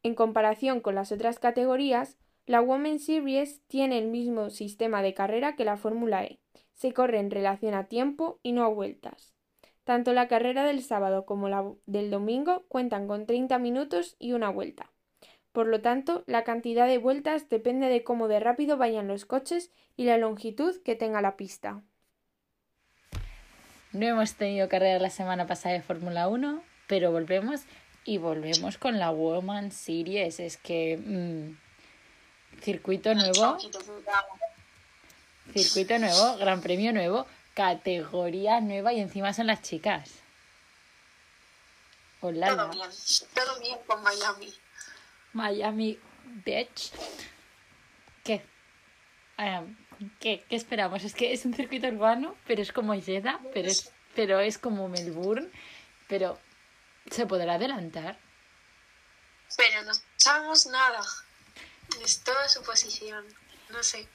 en 0.04 0.16
comparación 0.16 0.80
con 0.82 0.96
las 0.96 1.12
otras 1.12 1.40
categorías, 1.40 2.18
la 2.46 2.62
Women's 2.62 3.06
Series 3.06 3.62
tiene 3.68 3.98
el 3.98 4.08
mismo 4.08 4.50
sistema 4.50 5.02
de 5.02 5.14
carrera 5.14 5.56
que 5.56 5.66
la 5.66 5.78
Fórmula 5.78 6.24
E. 6.24 6.40
Se 6.74 6.94
corre 6.94 7.20
en 7.20 7.32
relación 7.32 7.74
a 7.74 7.88
tiempo 7.88 8.40
y 8.44 8.52
no 8.52 8.64
a 8.64 8.68
vueltas. 8.68 9.34
Tanto 9.84 10.14
la 10.14 10.28
carrera 10.28 10.64
del 10.64 10.82
sábado 10.82 11.26
como 11.26 11.50
la 11.50 11.70
del 11.86 12.10
domingo 12.10 12.64
cuentan 12.68 13.08
con 13.08 13.26
30 13.26 13.60
minutos 13.60 14.16
y 14.20 14.34
una 14.34 14.50
vuelta. 14.50 14.93
Por 15.54 15.68
lo 15.68 15.82
tanto, 15.82 16.24
la 16.26 16.44
cantidad 16.44 16.88
de 16.88 16.98
vueltas 16.98 17.48
depende 17.48 17.88
de 17.88 18.04
cómo 18.04 18.28
de 18.28 18.40
rápido 18.40 18.76
vayan 18.76 19.08
los 19.08 19.26
coches 19.26 19.70
y 19.96 20.06
la 20.06 20.18
longitud 20.18 20.82
que 20.84 20.96
tenga 20.96 21.22
la 21.22 21.38
pista. 21.38 21.82
No 23.92 24.08
hemos 24.08 24.34
tenido 24.34 24.68
carrera 24.68 24.98
la 24.98 25.12
semana 25.12 25.46
pasada 25.46 25.76
de 25.76 25.84
Fórmula 25.84 26.28
1, 26.28 26.64
pero 26.88 27.12
volvemos 27.12 27.62
y 28.04 28.18
volvemos 28.18 28.80
con 28.80 28.98
la 28.98 29.12
Women's 29.12 29.76
Series. 29.76 30.40
Es 30.40 30.58
que 30.58 30.98
mm, 30.98 32.62
circuito 32.64 33.14
nuevo, 33.14 33.60
circuito 35.54 36.00
nuevo, 36.00 36.38
gran 36.38 36.62
premio 36.62 36.92
nuevo, 36.94 37.28
categoría 37.54 38.60
nueva 38.60 38.92
y 38.92 39.02
encima 39.02 39.34
son 39.34 39.46
las 39.46 39.62
chicas. 39.62 40.10
Hola. 42.22 42.48
Todo 42.48 42.70
bien, 42.72 42.90
todo 43.36 43.60
bien 43.60 43.78
con 43.86 44.02
Miami. 44.02 44.63
Miami 45.34 46.00
Beach. 46.46 46.92
¿Qué? 48.24 48.46
¿qué? 50.20 50.44
¿Qué 50.48 50.56
esperamos? 50.56 51.04
Es 51.04 51.14
que 51.14 51.34
es 51.34 51.46
un 51.46 51.54
circuito 51.54 51.88
urbano, 51.88 52.36
pero 52.48 52.62
es 52.62 52.72
como 52.72 52.94
Jeddah, 52.94 53.40
pero 53.54 53.68
es, 53.68 53.92
pero 54.16 54.40
es 54.40 54.58
como 54.58 54.88
Melbourne, 54.88 55.50
pero 56.08 56.40
¿se 57.12 57.26
podrá 57.26 57.56
adelantar? 57.56 58.18
Pero 59.58 59.84
no 59.84 59.92
sabemos 60.18 60.66
nada. 60.68 61.02
Es 62.04 62.24
toda 62.24 62.48
su 62.48 62.64
posición. 62.64 63.26
No 63.70 63.84
sé. 63.84 64.08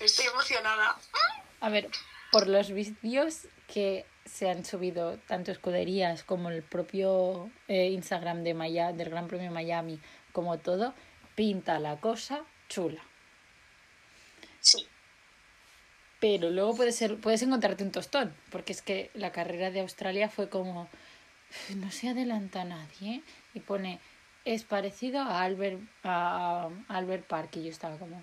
Estoy 0.00 0.26
emocionada. 0.26 0.96
A 1.60 1.68
ver, 1.68 1.90
por 2.30 2.48
los 2.48 2.70
vídeos 2.70 3.46
que 3.66 4.06
se 4.24 4.50
han 4.50 4.64
subido 4.64 5.18
tanto 5.28 5.52
escuderías 5.52 6.24
como 6.24 6.50
el 6.50 6.62
propio 6.62 7.50
eh, 7.68 7.88
Instagram 7.88 8.42
de 8.42 8.54
Maya, 8.54 8.92
del 8.92 9.10
Gran 9.10 9.28
Premio 9.28 9.50
Miami, 9.50 10.00
como 10.34 10.58
todo, 10.58 10.92
pinta 11.36 11.78
la 11.78 11.96
cosa 11.96 12.42
chula. 12.68 13.02
Sí. 14.60 14.86
Pero 16.20 16.50
luego 16.50 16.74
puede 16.74 16.92
ser, 16.92 17.16
puedes 17.18 17.42
encontrarte 17.42 17.84
un 17.84 17.92
tostón, 17.92 18.34
porque 18.50 18.72
es 18.72 18.82
que 18.82 19.10
la 19.14 19.30
carrera 19.30 19.70
de 19.70 19.80
Australia 19.80 20.28
fue 20.28 20.50
como 20.50 20.88
no 21.76 21.90
se 21.92 22.08
adelanta 22.08 22.64
nadie 22.64 23.22
y 23.54 23.60
pone 23.60 24.00
es 24.44 24.64
parecido 24.64 25.22
a 25.22 25.42
Albert, 25.42 25.80
a 26.02 26.68
Albert 26.88 27.26
Park 27.26 27.56
y 27.56 27.64
yo 27.64 27.70
estaba 27.70 27.96
como... 27.96 28.22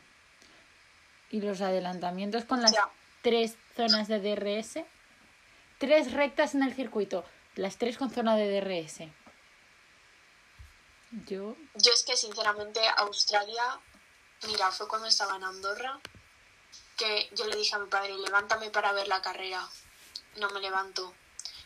Y 1.31 1.41
los 1.41 1.61
adelantamientos 1.61 2.43
con 2.43 2.61
las 2.61 2.75
tres 3.21 3.57
zonas 3.75 4.09
de 4.09 4.19
DRS, 4.19 4.83
tres 5.77 6.11
rectas 6.11 6.55
en 6.55 6.63
el 6.63 6.73
circuito, 6.73 7.23
las 7.55 7.77
tres 7.77 7.97
con 7.97 8.11
zona 8.11 8.35
de 8.35 8.59
DRS. 8.59 9.09
Yo... 11.27 11.55
Yo 11.75 11.93
es 11.93 12.03
que 12.03 12.15
sinceramente 12.15 12.79
Australia, 12.97 13.79
mira, 14.47 14.71
fue 14.71 14.87
cuando 14.87 15.07
estaba 15.07 15.35
en 15.35 15.43
Andorra, 15.43 15.99
que 16.97 17.29
yo 17.35 17.45
le 17.45 17.55
dije 17.55 17.75
a 17.75 17.79
mi 17.79 17.89
padre, 17.89 18.17
levántame 18.17 18.69
para 18.69 18.93
ver 18.93 19.07
la 19.07 19.21
carrera. 19.21 19.67
No 20.37 20.49
me 20.49 20.59
levanto. 20.59 21.13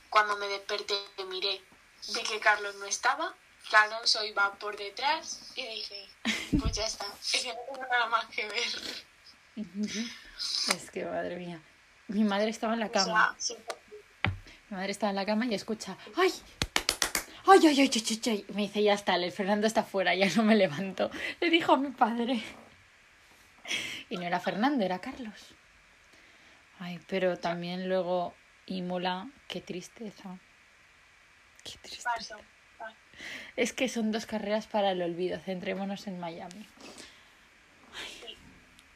Cuando 0.09 0.35
me 0.37 0.47
desperté 0.47 0.95
miré, 1.27 1.61
vi 2.13 2.23
que 2.23 2.39
Carlos 2.39 2.75
no 2.75 2.85
estaba 2.85 3.35
Alonso 3.73 4.23
iba 4.23 4.53
por 4.55 4.77
detrás 4.77 5.51
y 5.55 5.65
dije, 5.65 6.07
pues 6.59 6.73
ya 6.73 6.85
está, 6.85 7.05
es 7.33 7.41
que 7.43 7.53
no 7.53 7.59
tengo 7.73 7.87
nada 7.89 8.07
más 8.07 8.25
que 8.27 8.47
ver. 8.47 9.05
Es 10.75 10.91
que, 10.91 11.05
madre 11.05 11.37
mía. 11.37 11.61
Mi 12.07 12.23
madre 12.23 12.49
estaba 12.49 12.73
en 12.73 12.79
la 12.79 12.89
cama. 12.89 13.35
Mi 14.69 14.77
madre 14.77 14.91
estaba 14.91 15.09
en 15.09 15.15
la 15.15 15.25
cama 15.25 15.45
y 15.45 15.55
escucha, 15.55 15.97
¡ay! 16.15 16.33
¡Ay, 17.47 17.59
ay, 17.67 17.79
ay, 17.81 17.91
ay, 17.93 18.21
ay! 18.27 18.45
Me 18.53 18.61
dice, 18.63 18.81
ya 18.81 18.93
está, 18.93 19.15
el 19.15 19.31
Fernando 19.31 19.67
está 19.67 19.83
fuera, 19.83 20.15
ya 20.15 20.27
no 20.35 20.43
me 20.43 20.55
levanto. 20.55 21.11
Le 21.39 21.49
dijo 21.49 21.73
a 21.73 21.77
mi 21.77 21.91
padre. 21.91 22.41
Y 24.09 24.17
no 24.17 24.23
era 24.23 24.39
Fernando, 24.39 24.85
era 24.85 24.99
Carlos. 24.99 25.55
Ay, 26.77 26.99
pero 27.07 27.37
también 27.37 27.89
luego 27.89 28.35
Imola, 28.67 29.27
qué 29.47 29.59
tristeza. 29.59 30.37
Qué 31.63 31.79
tristeza. 31.81 32.37
Es 33.55 33.73
que 33.73 33.89
son 33.89 34.11
dos 34.11 34.27
carreras 34.27 34.67
para 34.67 34.91
el 34.91 35.01
olvido. 35.01 35.39
Centrémonos 35.39 36.05
en 36.05 36.19
Miami. 36.19 36.67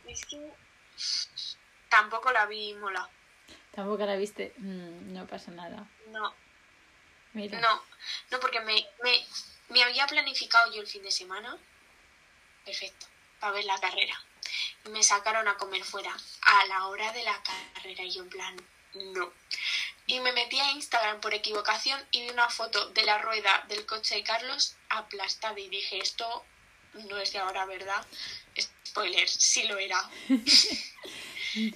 Es 0.08 0.26
que 0.26 0.52
tampoco 1.90 2.32
la 2.32 2.46
vi 2.46 2.74
mola. 2.76 3.10
Tampoco 3.72 4.06
la 4.06 4.16
viste. 4.16 4.54
Mm, 4.58 5.14
no 5.14 5.26
pasa 5.26 5.52
nada. 5.52 5.88
No. 6.12 6.34
Mira. 7.34 7.60
No, 7.60 7.84
no, 8.32 8.40
porque 8.40 8.60
me, 8.62 8.88
me, 9.04 9.26
me 9.70 9.84
había 9.84 10.08
planificado 10.08 10.72
yo 10.74 10.82
el 10.82 10.88
fin 10.88 11.04
de 11.04 11.12
semana. 11.12 11.58
Perfecto. 12.66 13.08
Para 13.40 13.54
ver 13.54 13.66
la 13.66 13.80
carrera. 13.80 14.22
Y 14.86 14.90
me 14.90 15.04
sacaron 15.04 15.48
a 15.48 15.58
comer 15.58 15.84
fuera 15.84 16.16
a 16.42 16.66
la 16.66 16.88
hora 16.88 17.12
de 17.12 17.24
la 17.24 17.42
carrera. 17.44 18.04
Y 18.04 18.12
yo 18.12 18.24
en 18.24 18.30
plan, 18.30 18.56
no 18.94 19.32
y 20.10 20.20
me 20.22 20.34
metí 20.34 20.60
a 20.60 20.72
Instagram 20.72 21.22
por 21.22 21.36
equivocación 21.36 22.04
y 22.10 22.22
vi 22.22 22.30
una 22.32 22.50
foto 22.50 22.90
de 22.90 23.04
la 23.04 23.20
rueda 23.20 23.64
del 23.68 23.86
coche 23.86 24.16
de 24.16 24.24
Carlos 24.24 24.76
aplastada 24.90 25.60
y 25.60 25.70
dije, 25.70 26.00
esto 26.00 26.44
no 26.94 27.20
es 27.20 27.32
de 27.32 27.38
ahora, 27.38 27.66
¿verdad? 27.66 28.04
Spoiler, 28.60 29.30
sí 29.30 29.68
lo 29.68 29.78
era. 29.78 30.10
y, 31.54 31.76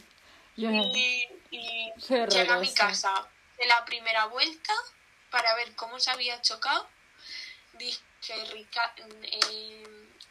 llegué 0.57 2.49
a 2.49 2.57
mi 2.57 2.73
casa 2.73 3.29
de 3.59 3.67
la 3.67 3.85
primera 3.85 4.25
vuelta 4.25 4.73
para 5.33 5.55
ver 5.55 5.73
cómo 5.75 5.99
se 5.99 6.11
había 6.11 6.39
chocado. 6.43 6.87
Dije, 7.79 8.45
Rica, 8.53 8.93
eh, 9.23 9.83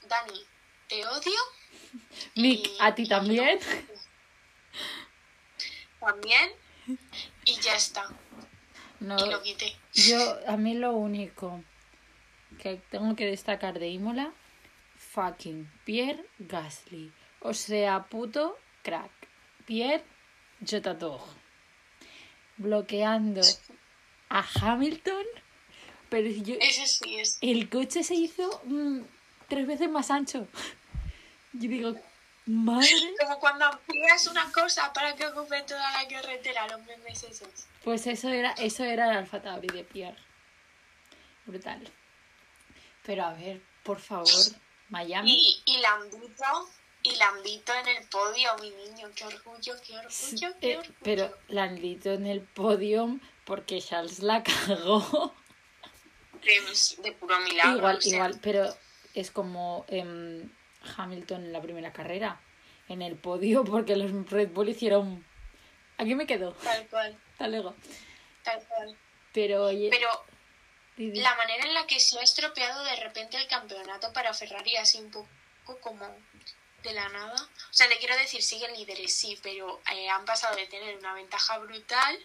Dani, 0.06 0.47
te 0.88 1.04
odio. 1.04 1.40
Nick, 2.37 2.71
¿a 2.78 2.94
ti 2.94 3.09
también? 3.09 3.59
También 5.99 6.52
y 7.44 7.61
ya 7.61 7.75
está. 7.75 8.09
No, 9.00 9.16
y 9.18 9.28
lo 9.28 9.42
quité. 9.42 9.76
Yo, 9.92 10.38
a 10.47 10.56
mí 10.56 10.75
lo 10.75 10.92
único 10.92 11.64
que 12.61 12.76
tengo 12.88 13.16
que 13.16 13.26
destacar 13.26 13.80
de 13.80 13.88
Imola, 13.88 14.32
fucking 14.97 15.68
Pierre 15.85 16.25
Gasly. 16.38 17.12
O 17.40 17.54
sea, 17.54 18.04
puto 18.04 18.56
crack. 18.85 19.11
Pierre 19.66 20.04
Jotador. 20.64 21.21
bloqueando 22.56 23.42
a 24.32 24.44
Hamilton, 24.60 25.26
pero 26.08 26.28
yo, 26.28 26.56
sí 26.86 27.18
es. 27.18 27.38
el 27.42 27.68
coche 27.68 28.02
se 28.02 28.14
hizo 28.14 28.62
mm, 28.64 29.00
tres 29.46 29.66
veces 29.66 29.90
más 29.90 30.10
ancho. 30.10 30.48
Yo 31.52 31.68
digo, 31.68 31.94
madre. 32.46 32.88
Como 33.20 33.38
cuando 33.38 33.66
amplías 33.66 34.26
una 34.26 34.50
cosa 34.50 34.90
para 34.94 35.14
que 35.14 35.26
ocupe 35.26 35.62
toda 35.62 36.02
la 36.02 36.08
carretera, 36.08 36.66
los 36.66 36.80
memes 36.86 37.22
esos. 37.24 37.66
Pues 37.84 38.06
eso 38.06 38.30
era, 38.30 38.52
eso 38.52 38.84
era 38.84 39.10
el 39.10 39.18
Alfa 39.18 39.42
Tauri 39.42 39.68
de 39.68 39.84
Pierre. 39.84 40.16
Brutal. 41.44 41.86
Pero 43.04 43.24
a 43.24 43.34
ver, 43.34 43.60
por 43.82 44.00
favor, 44.00 44.28
Miami. 44.88 45.34
Y, 45.34 45.62
y 45.66 45.76
Lambito, 45.78 46.70
y 47.02 47.14
Lambito 47.16 47.73
en 47.75 47.88
el 47.88 48.06
podio, 48.09 48.50
mi 48.61 48.71
niño, 48.71 49.11
qué 49.14 49.25
orgullo, 49.25 49.75
qué 49.87 49.97
orgullo, 49.99 50.54
qué 50.61 50.73
Eh, 50.73 50.76
orgullo. 50.78 50.94
pero 51.02 51.37
Landito 51.49 52.12
en 52.12 52.26
el 52.26 52.40
podium 52.42 53.21
porque 53.44 53.80
Charles 53.80 54.21
la 54.21 54.42
cagó. 54.42 55.35
de, 56.42 57.02
de 57.02 57.12
puro 57.12 57.38
milagro. 57.40 57.76
igual, 57.78 57.97
o 57.97 58.00
sea, 58.00 58.14
igual, 58.14 58.38
pero 58.42 58.76
es 59.14 59.30
como 59.30 59.85
em, 59.88 60.50
Hamilton 60.97 61.44
en 61.44 61.52
la 61.52 61.61
primera 61.61 61.92
carrera. 61.92 62.40
En 62.88 63.00
el 63.02 63.16
podio 63.16 63.64
porque 63.64 63.97
los 63.97 64.28
Red 64.30 64.50
Bull 64.50 64.68
hicieron... 64.68 65.25
Aquí 65.99 66.14
me 66.14 66.26
quedo. 66.26 66.52
Tal 66.54 66.87
cual, 66.88 67.16
Hasta 67.32 67.49
luego. 67.49 67.75
tal 68.42 68.62
cual. 68.66 68.97
Pero 69.32 69.64
oye... 69.66 69.88
Pero 69.90 70.09
la 70.97 71.35
manera 71.37 71.64
en 71.64 71.75
la 71.75 71.87
que 71.87 71.99
se 72.00 72.18
ha 72.18 72.23
estropeado 72.23 72.85
de 72.85 72.97
repente 72.97 73.37
el 73.37 73.47
campeonato 73.47 74.12
para 74.12 74.35
Ferrari 74.35 74.76
así 74.76 74.99
un 74.99 75.11
poco 75.11 75.78
como 75.80 76.06
de 76.82 76.92
la 76.92 77.08
nada. 77.08 77.34
O 77.34 77.72
sea, 77.72 77.88
te 77.88 77.98
quiero 77.98 78.16
decir, 78.16 78.42
siguen 78.42 78.72
líderes, 78.74 79.14
sí, 79.14 79.38
pero 79.42 79.80
eh, 79.92 80.08
han 80.08 80.24
pasado 80.24 80.56
de 80.56 80.66
tener 80.66 80.96
una 80.98 81.14
ventaja 81.14 81.58
brutal 81.58 82.18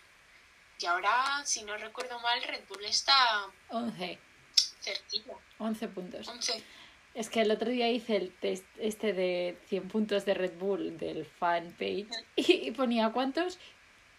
y 0.79 0.85
ahora, 0.85 1.41
si 1.43 1.63
no 1.63 1.75
recuerdo 1.77 2.19
mal, 2.19 2.41
Red 2.43 2.61
Bull 2.69 2.85
está 2.85 3.47
11. 3.69 4.19
cerquita. 4.79 5.33
11 5.57 5.87
puntos. 5.87 6.27
11. 6.27 6.63
Es 7.15 7.29
que 7.29 7.41
el 7.41 7.49
otro 7.49 7.69
día 7.69 7.89
hice 7.89 8.15
el 8.15 8.31
test 8.31 8.65
este 8.77 9.13
de 9.13 9.57
100 9.69 9.87
puntos 9.87 10.25
de 10.25 10.35
Red 10.35 10.53
Bull 10.59 10.97
del 10.99 11.25
fan 11.25 11.71
page 11.71 12.07
y 12.35 12.71
ponía 12.71 13.11
cuántos 13.11 13.57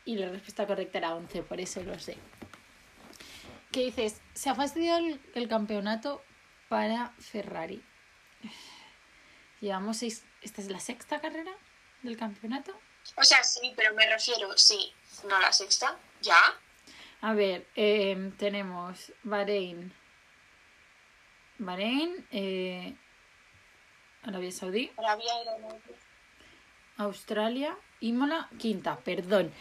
y 0.05 0.17
la 0.17 0.31
respuesta 0.31 0.67
correcta 0.67 0.99
era 0.99 1.15
11, 1.15 1.43
por 1.43 1.61
eso 1.61 1.83
lo 1.83 1.97
sé. 1.99 2.17
¿Qué 3.71 3.85
dices? 3.85 4.21
Se 4.35 4.51
ha 4.51 4.55
fastidiado 4.55 4.99
el, 4.99 5.21
el 5.35 5.49
campeonato 5.49 6.25
para 6.69 7.11
Ferrari. 7.19 7.83
Llevamos 9.61 9.99
seis... 9.99 10.25
¿Esta 10.43 10.61
es 10.61 10.71
la 10.71 10.81
sexta 10.81 11.21
carrera 11.21 11.53
del 12.03 12.17
campeonato? 12.17 12.79
O 13.17 13.25
sea, 13.25 13.43
sí, 13.43 13.73
pero 13.77 13.95
me 13.95 14.09
refiero, 14.09 14.57
sí, 14.57 14.93
no 15.29 15.39
la 15.41 15.53
sexta, 15.53 15.97
ya. 16.21 16.37
A 17.21 17.33
ver, 17.33 17.67
em, 17.75 18.31
tenemos 18.37 19.13
Bahrein. 19.25 19.93
Bahrein, 21.59 22.27
eh, 22.31 22.95
Arabia 24.23 24.53
Saudí, 24.53 24.93
Arabia. 24.97 25.33
Australia, 26.99 27.77
Imola, 28.01 28.49
quinta, 28.59 28.97
perdón, 28.99 29.53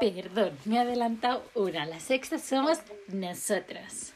perdón, 0.00 0.58
me 0.64 0.76
he 0.76 0.78
adelantado 0.80 1.48
una, 1.54 1.86
la 1.86 2.00
sexta 2.00 2.38
somos 2.38 2.78
nosotras. 3.08 4.13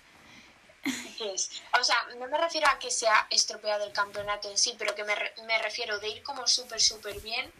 O 1.81 1.85
sea, 1.85 1.97
no 2.19 2.27
me 2.29 2.39
refiero 2.39 2.67
a 2.69 2.79
que 2.79 2.91
sea 2.91 3.27
estropeado 3.31 3.85
el 3.85 3.93
campeonato 3.93 4.51
en 4.51 4.59
sí, 4.59 4.75
pero 4.79 4.95
que 4.95 5.05
me, 5.05 5.15
re- 5.15 5.35
me 5.47 5.59
refiero 5.63 5.99
de 5.99 6.09
ir 6.09 6.23
como 6.23 6.47
súper, 6.47 6.81
súper 6.81 7.21
bien 7.21 7.51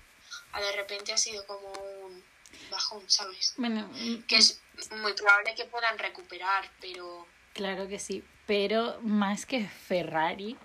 a 0.53 0.61
de 0.61 0.73
repente 0.73 1.13
ha 1.13 1.19
sido 1.19 1.47
como 1.47 1.69
un 1.73 2.25
bajón, 2.71 3.03
¿sabes? 3.09 3.55
Bueno, 3.59 3.89
mm, 3.93 4.23
Que 4.27 4.37
es 4.37 4.61
muy 5.03 5.13
probable 5.15 5.55
que 5.55 5.65
puedan 5.67 5.99
recuperar, 5.99 6.71
pero 6.81 7.27
claro 7.55 7.87
que 7.89 7.99
sí, 7.99 8.25
pero 8.47 8.99
más 9.03 9.45
que 9.47 9.67
Ferrari, 9.69 10.57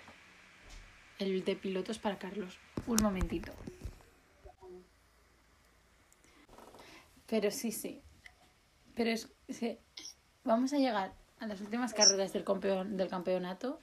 el 1.18 1.44
de 1.44 1.56
pilotos 1.56 1.98
para 1.98 2.18
Carlos. 2.18 2.58
Un 2.86 2.96
momentito. 3.02 3.52
Pero 7.26 7.50
sí, 7.50 7.72
sí. 7.72 8.02
Pero 8.94 9.10
es, 9.10 9.28
sí, 9.48 9.78
vamos 10.44 10.72
a 10.72 10.76
llegar 10.78 11.12
a 11.44 11.46
las 11.46 11.60
últimas 11.60 11.92
carreras 11.92 12.32
del, 12.32 12.44
campeón, 12.44 12.96
del 12.96 13.08
campeonato, 13.08 13.78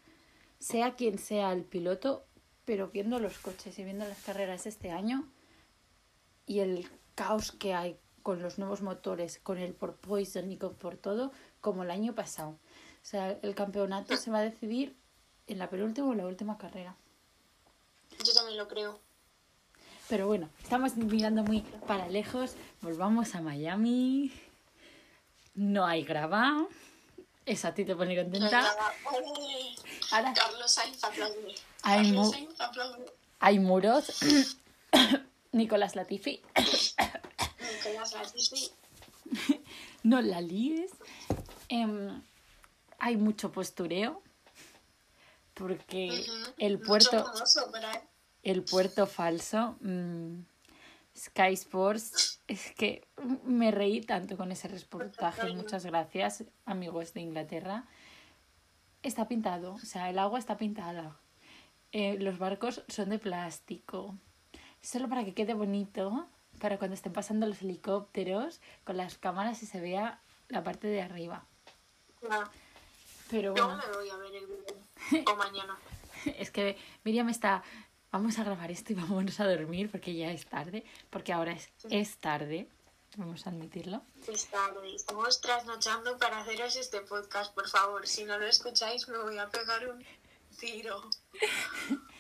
sea 0.60 0.95
quien 0.95 1.17
sea 1.17 1.54
el 1.54 1.63
piloto, 1.63 2.26
pero 2.65 2.89
viendo 2.89 3.19
los 3.19 3.38
coches 3.38 3.78
y 3.78 3.84
viendo 3.84 4.06
las 4.06 4.21
carreras 4.24 4.65
este 4.65 4.91
año 4.91 5.28
y 6.45 6.60
el 6.60 6.89
caos 7.15 7.52
que 7.52 7.74
hay 7.74 8.00
con 8.24 8.41
los 8.41 8.58
nuevos 8.58 8.82
motores, 8.82 9.39
con 9.39 9.58
el 9.58 9.74
por 9.74 9.95
Poison 9.95 10.52
y 10.52 10.58
con 10.58 10.76
por 10.76 10.97
todo, 10.97 11.32
como 11.60 11.84
el 11.84 11.91
año 11.91 12.13
pasado. 12.13 12.52
O 12.52 13.06
sea, 13.06 13.32
el 13.32 13.56
campeonato 13.56 14.17
se 14.17 14.32
va 14.32 14.39
a 14.39 14.43
decidir 14.43 14.95
en 15.47 15.60
la 15.60 15.69
penúltima 15.69 16.08
o 16.08 16.13
la 16.13 16.26
última 16.26 16.58
carrera. 16.58 16.95
yo 18.24 18.34
también 18.34 18.58
lo 18.58 18.67
creo. 18.67 19.00
Pero 20.10 20.28
bueno, 20.28 20.50
estamos 20.62 20.97
mirando 20.97 21.43
muy 21.43 21.62
para 21.88 22.10
lejos. 22.10 22.56
Volvamos 22.82 23.34
a 23.34 23.41
Miami. 23.41 24.32
No 25.56 25.86
hay 25.86 26.04
grava. 26.04 26.67
Eso 27.45 27.67
a 27.67 27.73
ti 27.73 27.86
te 27.86 27.95
pone 27.95 28.15
contenta. 28.15 28.63
Ahora 30.12 30.34
Carlos 30.34 30.71
Sainz 30.71 31.04
aplaude. 31.04 31.56
Hay 31.84 32.12
mu- 32.12 32.32
hay 33.39 33.60
muros. 33.60 34.19
Nicolás 35.51 35.95
Latifi. 35.95 36.41
Nicolás 37.60 38.13
Latifi. 38.13 38.71
No 40.04 40.21
la 40.21 40.39
líes. 40.41 40.91
Em, 41.69 42.21
hay 42.99 43.17
mucho 43.17 43.51
postureo. 43.51 44.21
Porque 45.54 46.08
Ujú. 46.10 46.54
el 46.58 46.73
Mucho 46.77 46.88
puerto, 46.88 47.25
famoso, 47.25 47.71
¿eh? 47.77 48.01
el 48.43 48.63
puerto 48.63 49.06
falso, 49.06 49.75
mm, 49.82 50.39
Sky 51.17 51.54
Sports, 51.54 52.41
es 52.47 52.71
que 52.74 53.08
me 53.43 53.71
reí 53.71 54.02
tanto 54.02 54.38
con 54.38 54.52
ese 54.52 54.67
reportaje. 54.67 55.54
Muchas 55.54 55.86
gracias, 55.86 56.43
amigos 56.65 57.13
de 57.13 57.21
Inglaterra. 57.21 57.86
Está 59.04 59.28
pintado, 59.28 59.74
o 59.74 59.80
sea, 59.80 60.10
el 60.10 60.19
agua 60.19 60.39
está 60.39 60.58
pintada. 60.58 61.17
Eh, 61.91 62.17
los 62.19 62.38
barcos 62.38 62.84
son 62.88 63.10
de 63.10 63.19
plástico. 63.19 64.15
Solo 64.82 65.10
para 65.10 65.26
que 65.26 65.34
quede 65.34 65.54
bonito, 65.54 66.28
para 66.60 66.78
cuando 66.78 66.93
estén 66.95 67.12
pasando 67.13 67.45
los 67.47 67.62
helicópteros 67.62 68.62
con 68.84 68.97
las 68.97 69.17
cámaras 69.17 69.62
y 69.63 69.65
se 69.65 69.80
vea 69.82 70.21
la 70.47 70.63
parte 70.63 70.88
de 70.88 71.02
arriba. 71.02 71.45
No, 72.21 72.43
Pero 73.30 73.56
Yo 73.56 73.65
bueno, 73.67 73.82
me 73.88 73.97
voy 73.97 74.10
a 74.10 74.17
ver 74.17 74.36
el 74.36 74.45
vídeo. 74.47 75.26
O 75.34 75.36
mañana. 75.36 75.78
es 76.26 76.52
que 76.52 76.78
Miriam 77.04 77.30
está. 77.30 77.63
Vamos 78.12 78.39
a 78.39 78.43
grabar 78.43 78.71
esto 78.71 78.93
y 78.93 78.95
vámonos 79.02 79.39
a 79.39 79.47
dormir 79.47 79.89
porque 79.89 80.13
ya 80.15 80.32
es 80.32 80.45
tarde. 80.45 80.84
Porque 81.10 81.34
ahora 81.34 81.54
es, 81.54 81.69
es 81.89 82.17
tarde. 82.17 82.67
Vamos 83.17 83.45
a 83.45 83.50
admitirlo. 83.50 84.04
Es 84.28 84.47
tarde. 84.47 84.95
Estamos 84.95 85.41
trasnochando 85.41 86.17
para 86.17 86.39
haceros 86.39 86.76
este 86.78 87.02
podcast, 87.02 87.54
por 87.54 87.67
favor. 87.67 88.08
Si 88.08 88.24
no 88.24 88.38
lo 88.38 88.45
escucháis, 88.45 89.08
me 89.10 89.17
voy 89.17 89.38
a 89.38 89.50
pegar 89.50 89.88
un 89.89 90.04
tiro. 90.58 91.10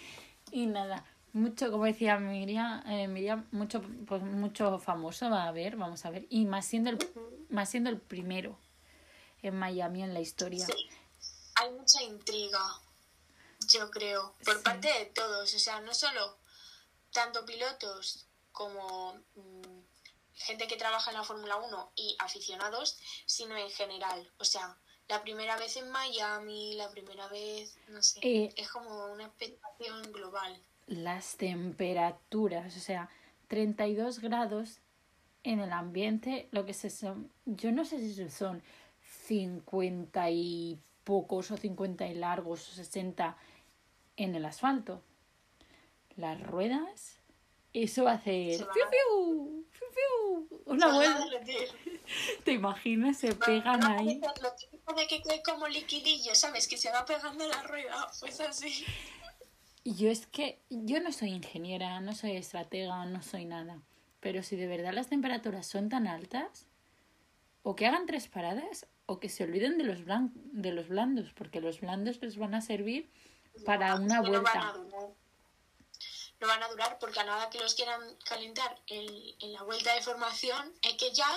Y 0.53 0.65
nada, 0.65 1.05
mucho, 1.33 1.71
como 1.71 1.85
decía 1.85 2.17
Miriam, 2.17 2.83
eh, 2.85 3.07
Miriam 3.07 3.47
mucho, 3.51 3.81
pues 4.05 4.21
mucho 4.21 4.79
famoso 4.79 5.29
va 5.29 5.43
a 5.43 5.47
haber, 5.47 5.77
vamos 5.77 6.05
a 6.05 6.09
ver. 6.09 6.27
Y 6.29 6.45
más 6.45 6.65
siendo 6.65 6.89
el, 6.89 6.97
más 7.49 7.69
siendo 7.69 7.89
el 7.89 7.97
primero 7.97 8.57
en 9.41 9.57
Miami 9.57 10.03
en 10.03 10.13
la 10.13 10.19
historia. 10.19 10.65
Sí. 10.65 10.73
Hay 11.55 11.71
mucha 11.71 12.03
intriga, 12.03 12.59
yo 13.73 13.89
creo, 13.91 14.35
por 14.43 14.55
Sí. 14.57 14.63
parte 14.63 14.87
de 14.87 15.05
todos. 15.07 15.53
O 15.53 15.59
sea, 15.59 15.79
no 15.81 15.93
solo 15.93 16.37
tanto 17.11 17.45
pilotos 17.45 18.25
como 18.51 19.13
mm, 19.35 19.81
gente 20.33 20.67
que 20.67 20.75
trabaja 20.77 21.11
en 21.11 21.17
la 21.17 21.23
Fórmula 21.23 21.57
1 21.57 21.91
y 21.95 22.15
aficionados, 22.19 22.97
sino 23.25 23.55
en 23.57 23.69
general. 23.69 24.31
O 24.39 24.45
sea, 24.45 24.77
la 25.07 25.21
primera 25.21 25.57
vez 25.57 25.75
en 25.77 25.89
Miami, 25.91 26.73
la 26.75 26.89
primera 26.89 27.27
vez, 27.27 27.77
no 27.89 28.01
sé, 28.01 28.19
Eh. 28.23 28.53
es 28.55 28.69
como 28.69 29.07
una 29.07 29.25
expectación 29.25 30.11
global. 30.11 30.61
Las 30.87 31.37
temperaturas, 31.37 32.75
o 32.75 32.79
sea, 32.79 33.09
32 33.47 34.19
grados 34.19 34.79
en 35.43 35.59
el 35.59 35.71
ambiente, 35.73 36.47
lo 36.51 36.65
que 36.65 36.73
se 36.73 36.89
son, 36.89 37.31
yo 37.45 37.71
no 37.71 37.83
sé 37.85 37.99
si 37.99 38.29
son 38.29 38.63
50 39.27 40.29
y 40.29 40.79
pocos 41.03 41.51
o 41.51 41.57
50 41.57 42.05
y 42.07 42.13
largos 42.15 42.69
o 42.69 42.73
60 42.73 43.35
en 44.23 44.35
el 44.35 44.45
asfalto. 44.45 45.01
Las 46.17 46.41
ruedas, 46.41 47.17
eso 47.73 48.03
va 48.03 48.11
a 48.13 48.15
van 48.15 48.57
fiu, 48.59 49.65
fiu, 49.71 49.87
fiu, 49.91 50.61
una 50.65 50.93
vuelta. 50.93 51.25
¿Te 52.43 52.51
imaginas? 52.51 53.17
Se 53.17 53.33
pegan 53.33 53.79
No, 53.79 53.87
ahí. 53.87 54.19
Lo 54.41 54.51
típico 54.53 54.93
de 54.93 55.07
que 55.07 55.21
cae 55.21 55.41
como 55.43 55.67
liquidillo, 55.67 56.35
¿sabes? 56.35 56.67
Que 56.67 56.77
se 56.77 56.91
va 56.91 57.05
pegando 57.05 57.47
la 57.47 57.63
rueda, 57.63 58.07
pues 58.19 58.39
así. 58.41 58.85
Y 59.83 59.95
yo 59.95 60.09
es 60.11 60.27
que 60.27 60.59
yo 60.69 60.99
no 61.01 61.11
soy 61.11 61.29
ingeniera, 61.29 61.99
no 62.01 62.13
soy 62.13 62.31
estratega, 62.35 63.05
no 63.05 63.23
soy 63.23 63.45
nada. 63.45 63.81
Pero 64.19 64.43
si 64.43 64.55
de 64.55 64.67
verdad 64.67 64.93
las 64.93 65.07
temperaturas 65.07 65.65
son 65.65 65.89
tan 65.89 66.07
altas, 66.07 66.67
o 67.63 67.75
que 67.75 67.85
hagan 67.87 68.05
tres 68.05 68.27
paradas 68.27 68.85
o 69.05 69.19
que 69.19 69.29
se 69.29 69.43
olviden 69.43 69.77
de 69.77 69.83
los, 69.85 70.05
blan- 70.05 70.31
de 70.33 70.71
los 70.71 70.89
blandos, 70.89 71.31
porque 71.33 71.61
los 71.61 71.79
blandos 71.81 72.21
les 72.21 72.37
van 72.37 72.53
a 72.53 72.61
servir 72.61 73.09
para 73.65 73.95
No, 73.97 74.03
una 74.05 74.15
es 74.19 74.21
que 74.25 74.29
No 74.31 74.41
van 74.41 74.57
a 74.57 74.71
vuelta. 74.71 74.77
durar. 74.79 75.09
No 76.39 76.47
van 76.47 76.63
a 76.63 76.67
durar 76.69 76.97
porque 76.99 77.19
a 77.19 77.23
nada 77.23 77.49
que 77.49 77.59
los 77.59 77.75
quieran 77.75 78.15
calentar 78.25 78.81
en, 78.87 79.07
en 79.39 79.53
la 79.53 79.61
vuelta 79.63 79.93
de 79.93 80.01
formación 80.01 80.73
es 80.81 80.93
que 80.95 81.11
ya, 81.13 81.29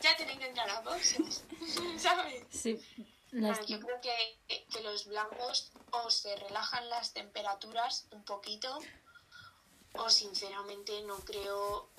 ya 0.00 0.16
tienen 0.16 0.38
que 0.38 0.46
entrar 0.46 0.70
a 0.70 0.80
boxes, 0.82 1.44
¿sabes? 1.98 2.46
Sí, 2.50 2.78
las- 3.32 3.58
Bueno, 3.58 3.66
yo 3.66 3.80
creo 3.80 4.00
que, 4.00 4.64
que 4.72 4.80
los 4.82 5.06
blandos 5.06 5.72
o 5.90 6.08
se 6.10 6.36
relajan 6.36 6.88
las 6.88 7.12
temperaturas 7.12 8.06
un 8.12 8.24
poquito 8.24 8.78
o 9.94 10.08
sinceramente 10.08 11.02
no 11.02 11.16
creo 11.20 11.90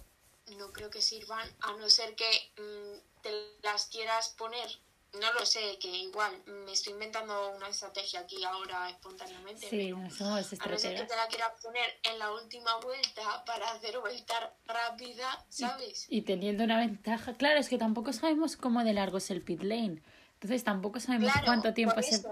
no 0.58 0.72
creo 0.74 0.90
que 0.90 1.02
sirvan 1.02 1.50
a 1.62 1.74
no 1.74 1.90
ser 1.90 2.16
que 2.16 2.30
mm, 2.58 3.22
te 3.22 3.58
las 3.64 3.86
quieras 3.88 4.30
poner 4.38 4.80
no 5.20 5.34
lo 5.34 5.46
sé 5.46 5.78
que 5.80 5.90
igual 5.90 6.42
me 6.46 6.72
estoy 6.72 6.94
inventando 6.94 7.52
una 7.52 7.68
estrategia 7.68 8.22
aquí 8.22 8.44
ahora 8.44 8.90
espontáneamente 8.90 9.70
sí, 9.70 9.92
no 9.92 10.10
somos 10.10 10.54
a 10.54 10.68
no 10.68 10.78
ser 10.80 10.96
que 10.96 11.04
te 11.04 11.16
la 11.16 11.28
quieras 11.28 11.52
poner 11.62 12.00
en 12.04 12.18
la 12.18 12.32
última 12.32 12.78
vuelta 12.78 13.44
para 13.46 13.72
hacer 13.72 14.00
vuelta 14.00 14.54
rápida 14.66 15.46
sabes 15.50 16.08
Y 16.10 16.22
teniendo 16.22 16.64
una 16.64 16.78
ventaja, 16.78 17.34
claro, 17.34 17.60
es 17.60 17.70
que 17.70 17.78
tampoco 17.78 18.14
sabemos 18.14 18.56
cómo 18.56 18.84
de 18.84 18.94
largo 18.94 19.18
es 19.18 19.30
el 19.32 19.42
pit 19.42 19.64
lane. 19.64 20.02
Entonces 20.36 20.64
tampoco 20.64 21.00
sabemos 21.00 21.32
Claro, 21.32 21.46
cuánto 21.46 21.74
tiempo 21.74 22.02
se... 22.02 22.24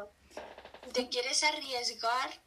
te 0.94 1.10
quieres 1.10 1.44
arriesgar 1.44 2.42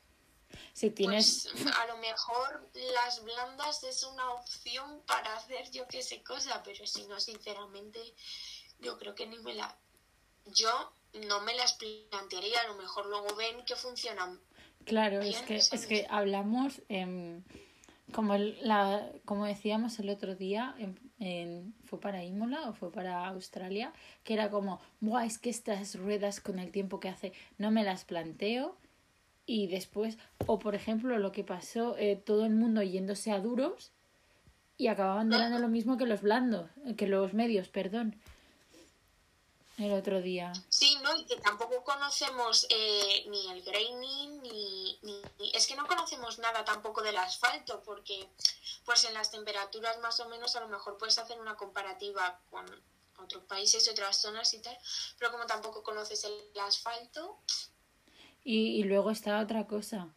Si 0.73 0.91
tienes... 0.91 1.49
Pues 1.53 1.67
a 1.77 1.87
lo 1.87 1.99
mejor 1.99 2.69
las 2.95 3.23
blandas 3.23 3.85
es 3.85 4.03
una 4.03 4.31
opción 4.33 5.03
para 5.07 5.37
hacer 5.37 5.71
yo 5.71 5.87
qué 5.89 6.03
sé 6.03 6.23
cosa, 6.23 6.63
pero 6.65 6.87
si 6.87 7.07
no, 7.07 7.21
sinceramente, 7.21 8.01
yo 8.81 8.99
creo 8.99 9.15
que 9.15 9.27
ni 9.27 9.39
me 9.39 9.55
la... 9.55 9.77
Yo 10.47 10.93
no 11.29 11.41
me 11.43 11.55
las 11.55 11.75
plantearía, 12.11 12.61
a 12.65 12.69
lo 12.69 12.75
mejor 12.75 13.07
luego 13.07 13.35
ven 13.37 13.65
que 13.65 13.77
funcionan. 13.77 14.41
Claro, 14.85 15.21
es 15.21 15.41
que, 15.43 15.57
es 15.57 15.87
que 15.87 16.07
hablamos, 16.11 16.83
em, 16.89 17.43
como, 18.13 18.35
el- 18.35 18.59
la, 18.63 19.09
como 19.25 19.45
decíamos 19.47 19.99
el 20.01 20.11
otro 20.11 20.35
día, 20.35 20.75
en, 20.79 20.99
en- 21.21 21.75
fue 21.85 22.01
para 22.01 22.25
Imola 22.25 22.69
o 22.69 22.73
fue 22.73 22.91
para 22.91 23.27
Australia, 23.29 23.93
que 24.25 24.35
era 24.35 24.51
como, 24.51 24.81
Buah, 25.01 25.25
es 25.25 25.39
que 25.39 25.51
estas 25.51 25.95
ruedas 25.95 26.41
con 26.41 26.59
el 26.59 26.73
tiempo 26.73 26.99
que 27.01 27.09
hace 27.09 27.33
no 27.59 27.71
me 27.71 27.85
las 27.85 28.05
planteo. 28.05 28.77
Y 29.45 29.67
después, 29.67 30.19
o 30.47 30.59
por 30.59 30.75
ejemplo, 30.75 31.19
lo 31.19 31.33
que 31.33 31.43
pasó, 31.45 31.97
eh, 31.99 32.17
todo 32.17 32.45
el 32.47 32.55
mundo 32.55 32.83
yéndose 32.83 33.33
a 33.33 33.41
duros 33.41 33.93
y 34.79 34.87
acababan 34.87 35.31
dando 35.31 35.59
lo 35.59 35.69
mismo 35.69 35.97
que 35.97 36.07
los 36.07 36.23
blandos, 36.23 36.71
que 36.97 37.07
los 37.09 37.35
medios, 37.35 37.69
perdón. 37.69 38.17
El 39.79 39.93
otro 39.93 40.21
día. 40.21 40.53
Sí, 40.69 40.99
¿no? 41.03 41.17
Y 41.17 41.25
que 41.25 41.37
tampoco 41.37 41.83
conocemos 41.83 42.67
eh, 42.69 43.25
ni 43.29 43.51
el 43.51 43.63
graining, 43.63 44.43
ni, 44.43 44.99
ni, 45.03 45.23
Es 45.55 45.67
que 45.67 45.75
no 45.75 45.87
conocemos 45.87 46.39
nada 46.39 46.65
tampoco 46.65 47.03
del 47.03 47.17
asfalto, 47.17 47.83
porque 47.83 48.29
pues 48.85 49.05
en 49.05 49.15
las 49.15 49.31
temperaturas 49.31 49.99
más 50.01 50.21
o 50.21 50.29
menos 50.29 50.55
a 50.57 50.61
lo 50.61 50.69
mejor 50.69 50.99
puedes 50.99 51.19
hacer 51.19 51.41
una 51.41 51.57
comparativa 51.57 52.41
con 52.51 52.67
otros 53.19 53.45
países, 53.45 53.89
otras 53.89 54.21
zonas 54.21 54.53
y 54.55 54.59
tal, 54.61 54.77
pero 55.19 55.31
como 55.31 55.47
tampoco 55.47 55.83
conoces 55.83 56.25
el 56.25 56.61
asfalto, 56.61 57.39
Y, 58.45 58.81
y 58.81 58.83
luego 58.85 59.11
está 59.11 59.41
otra 59.41 59.67
cosa. 59.67 60.09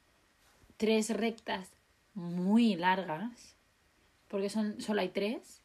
Tres 0.78 1.10
rectas 1.12 1.70
muy 2.15 2.76
largas. 2.76 3.56
Porque 4.28 4.50
son, 4.50 4.82
solo 4.82 5.02
hay 5.02 5.10
tres. 5.10 5.62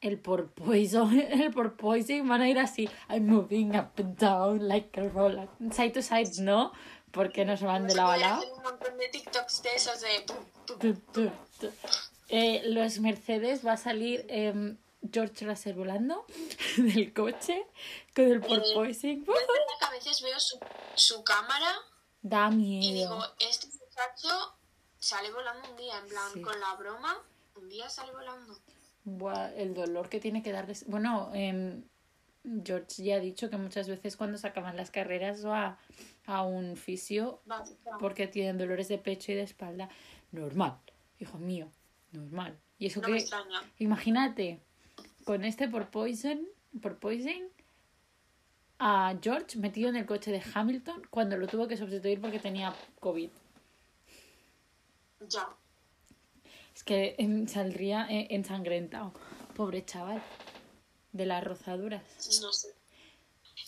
El 0.00 0.18
porpoising, 0.18 1.20
el 1.42 1.52
porpoising 1.52 2.26
van 2.28 2.40
a 2.40 2.48
ir 2.48 2.58
así. 2.58 2.88
I'm 3.08 3.26
moving 3.26 3.76
up 3.76 3.98
and 3.98 4.16
down 4.16 4.66
like 4.66 4.98
a 5.00 5.08
roller. 5.08 5.48
Side 5.72 5.90
to 5.92 6.02
side 6.02 6.30
no, 6.40 6.72
porque 7.12 7.44
no 7.44 7.56
se 7.56 7.66
van 7.66 7.86
de 7.86 7.94
lado 7.94 8.10
a 8.12 8.16
lado. 8.16 8.54
un 8.56 8.62
montón 8.62 8.96
de 8.96 9.08
TikToks 9.08 9.62
de 9.62 9.70
esos 9.74 10.00
de... 10.00 10.24
Eh, 12.28 12.62
los 12.66 12.98
Mercedes 13.00 13.66
va 13.66 13.72
a 13.72 13.76
salir 13.76 14.24
em, 14.28 14.76
George 15.12 15.44
Russell 15.44 15.74
volando 15.74 16.24
del 16.76 17.12
coche 17.12 17.66
con 18.14 18.24
el 18.24 18.40
porpoising. 18.40 19.24
Que 19.24 19.84
a 19.86 19.90
veces 19.90 20.22
veo 20.22 20.38
su, 20.38 20.58
su 20.94 21.22
cámara 21.24 21.74
Da 22.22 22.48
y 22.52 22.56
miedo. 22.56 22.94
digo, 22.94 23.24
este 23.40 23.66
muchacho 23.66 24.54
sale 24.98 25.32
volando 25.32 25.70
un 25.70 25.76
día, 25.76 25.98
en 25.98 26.06
plan, 26.06 26.30
Sí. 26.34 26.40
con 26.42 26.58
la 26.60 26.74
broma, 26.76 27.16
un 27.56 27.68
día 27.68 27.88
sale 27.90 28.12
volando. 28.12 28.56
Buah, 29.18 29.52
el 29.56 29.74
dolor 29.74 30.08
que 30.08 30.20
tiene 30.20 30.42
que 30.42 30.52
darles. 30.52 30.86
Bueno, 30.86 31.30
em, 31.34 31.82
George 32.64 33.02
ya 33.02 33.16
ha 33.16 33.20
dicho 33.20 33.50
que 33.50 33.56
muchas 33.56 33.88
veces 33.88 34.16
cuando 34.16 34.38
se 34.38 34.46
acaban 34.46 34.76
las 34.76 34.90
carreras 34.90 35.44
va 35.44 35.78
a 36.26 36.42
un 36.42 36.76
fisio 36.76 37.42
porque 37.98 38.26
tienen 38.26 38.58
dolores 38.58 38.88
de 38.88 38.98
pecho 38.98 39.32
y 39.32 39.34
de 39.34 39.42
espalda. 39.42 39.88
Normal, 40.32 40.78
hijo 41.18 41.38
mío, 41.38 41.68
normal. 42.12 42.56
Y 42.78 42.86
eso 42.86 43.00
No 43.00 43.08
que, 43.08 43.24
imagínate, 43.78 44.60
con 45.24 45.44
este 45.44 45.68
por 45.68 45.90
Poison, 45.90 46.46
por 46.80 46.98
Poison, 46.98 47.50
a 48.78 49.14
George 49.20 49.58
metido 49.58 49.90
en 49.90 49.96
el 49.96 50.06
coche 50.06 50.32
de 50.32 50.42
Hamilton 50.54 51.02
cuando 51.10 51.36
lo 51.36 51.46
tuvo 51.46 51.68
que 51.68 51.76
sustituir 51.76 52.20
porque 52.20 52.38
tenía 52.38 52.74
COVID. 53.00 53.30
Ya. 55.28 55.48
Es 56.80 56.84
que 56.84 57.14
em, 57.18 57.46
saldría 57.46 58.06
eh, 58.08 58.28
ensangrentado. 58.30 59.12
Pobre 59.54 59.84
chaval. 59.84 60.22
De 61.12 61.26
las 61.26 61.44
rozaduras. 61.44 62.02
No 62.40 62.50
sé. 62.54 62.74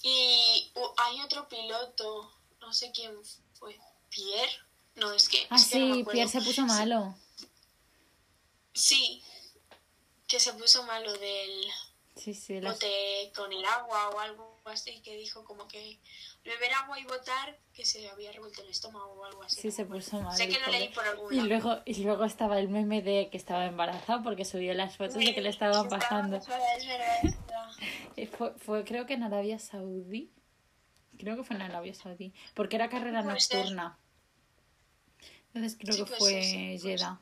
Y 0.03 0.73
hay 0.97 1.21
otro 1.21 1.47
piloto, 1.47 2.33
no 2.63 2.73
sé 2.73 2.91
quién 2.91 3.13
fue, 3.53 3.79
Pierre. 4.09 4.53
No, 4.95 5.13
es 5.13 5.29
que. 5.29 5.47
Ah, 5.51 5.57
es 5.57 5.67
que 5.69 5.79
no 5.79 5.87
me 5.89 5.95
sí. 5.97 6.05
Pierre 6.11 6.31
se 6.31 6.41
puso 6.41 6.63
malo. 6.63 7.15
Sí, 8.73 9.23
que 10.27 10.41
se 10.41 10.55
puso 10.55 10.83
malo 10.85 11.13
del 11.13 11.67
Sí, 12.17 12.33
sí, 12.33 12.63
las- 12.63 12.73
bote 12.77 13.31
con 13.37 13.53
el 13.53 13.65
agua 13.67 14.09
o 14.09 14.21
algo 14.21 14.59
así, 14.65 15.01
que 15.03 15.17
dijo 15.19 15.45
como 15.45 15.69
que 15.69 15.99
beber 16.45 16.73
agua 16.75 16.99
y 16.99 17.05
botar, 17.05 17.57
que 17.73 17.85
se 17.85 18.09
había 18.09 18.33
revuelto 18.33 18.63
el 18.63 18.69
estómago 18.71 19.13
o 19.13 19.25
algo 19.25 19.43
así. 19.45 19.61
sí 19.61 19.71
se 19.71 19.85
puso 19.87 20.21
malo. 20.21 20.37
Sé 20.37 20.49
que 20.49 20.59
lo 20.59 20.67
leí 20.73 20.89
por 20.89 21.05
algún 21.07 21.33
Y 21.33 21.37
lado. 21.37 21.49
luego, 21.49 21.77
y 21.85 22.03
luego 22.03 22.25
estaba 22.25 22.59
el 22.59 22.69
meme 22.69 23.01
de 23.03 23.29
que 23.31 23.37
estaba 23.37 23.67
embarazado 23.67 24.23
porque 24.23 24.45
subió 24.45 24.75
las 24.75 24.97
fotos 24.97 25.15
de 25.15 25.35
que 25.35 25.41
le 25.41 25.49
estaba 25.51 25.89
pasando. 25.89 26.37
Es 26.39 26.47
verdad, 26.49 26.77
es 26.77 26.87
verdad. 26.87 27.23
Eh, 28.17 28.27
Fue, 28.27 28.53
fue 28.59 28.85
creo 28.85 29.07
que 29.07 29.15
en 29.15 29.23
Arabia 29.23 29.59
Saudí. 29.59 30.31
Creo 31.19 31.37
que 31.37 31.45
fue 31.45 31.57
en 31.57 31.63
Arabia 31.63 31.95
Saudí. 31.95 32.35
Porque 32.55 32.77
era 32.77 32.89
carrera 32.91 33.23
ser. 33.39 33.59
nocturna. 33.59 33.99
Entonces 35.55 35.79
creo 35.79 35.95
Sí, 35.95 36.05
que 36.05 36.17
fue 36.17 36.43
sí, 36.43 36.79
Jeddah. 36.79 37.21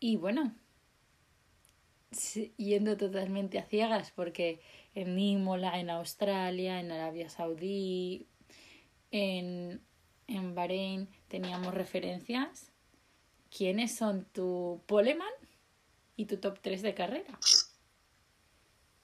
Y 0.00 0.16
bueno, 0.16 0.54
yendo 2.56 2.96
totalmente 2.96 3.58
a 3.58 3.64
ciegas, 3.64 4.12
porque 4.14 4.60
en 4.94 5.18
Imola, 5.18 5.78
en 5.78 5.90
Australia, 5.90 6.80
en 6.80 6.92
Arabia 6.92 7.28
Saudí, 7.30 8.26
en, 9.10 9.84
en 10.26 10.54
Bahrein 10.54 11.08
teníamos 11.28 11.74
referencias. 11.74 12.72
¿Quiénes 13.56 13.96
son 13.96 14.24
tu 14.26 14.82
poleman 14.86 15.32
y 16.16 16.26
tu 16.26 16.38
top 16.38 16.58
3 16.60 16.82
de 16.82 16.94
carrera? 16.94 17.38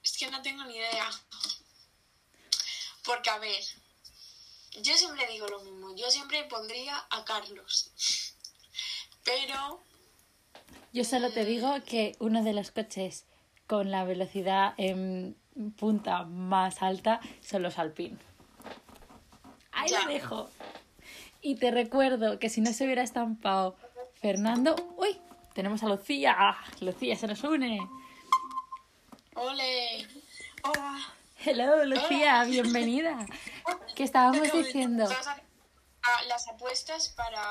Es 0.03 0.19
que 0.19 0.31
no 0.31 0.43
tengo 0.43 0.65
ni 0.65 0.77
idea. 0.77 1.11
Porque, 3.05 3.31
a 3.31 3.39
ver, 3.39 3.63
yo 4.83 4.97
siempre 4.97 5.27
digo 5.29 5.47
lo 5.49 5.63
mismo. 5.63 5.95
Yo 5.97 6.11
siempre 6.11 6.45
pondría 6.45 7.07
a 7.11 7.25
Carlos. 7.25 7.91
Pero, 9.25 9.83
Yo 10.95 11.03
solo 11.03 11.33
te 11.33 11.45
digo 11.45 11.75
que 11.85 12.15
uno 12.21 12.45
de 12.45 12.53
los 12.53 12.71
coches 12.71 13.27
con 13.67 13.91
la 13.91 14.05
velocidad 14.05 14.75
en 14.77 15.37
punta 15.77 16.23
más 16.23 16.83
alta 16.83 17.19
son 17.41 17.63
los 17.65 17.81
Alpine. 17.81 18.17
Ahí 19.73 19.91
Ya. 19.91 20.03
lo 20.03 20.13
dejo. 20.13 20.51
Y 21.43 21.57
te 21.57 21.73
recuerdo 21.73 22.39
que 22.39 22.49
si 22.49 22.61
no 22.61 22.73
se 22.73 22.85
hubiera 22.85 23.03
estampado 23.03 23.75
Fernando... 24.21 24.77
¡Uy! 24.97 25.21
Tenemos 25.53 25.83
a 25.83 25.89
Lucía. 25.89 26.57
Lucía 26.81 27.17
se 27.17 27.27
nos 27.27 27.43
une. 27.43 27.81
ole. 29.35 30.07
Hola. 30.63 30.97
Hello, 31.45 31.85
Lucía, 31.87 32.45
bienvenida. 32.45 33.27
¿Qué 33.97 34.05
estábamos 34.05 34.53
diciendo? 34.53 35.09
Las 36.29 36.47
apuestas 36.47 37.09
para, 37.09 37.43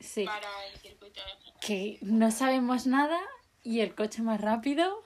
Sí, 0.00 0.24
para 0.24 0.66
el 0.66 0.78
circuito 0.78 1.20
que 1.60 1.98
no 2.02 2.30
sabemos 2.30 2.86
nada 2.86 3.18
y 3.62 3.80
el 3.80 3.94
coche 3.94 4.22
más 4.22 4.40
rápido 4.40 5.02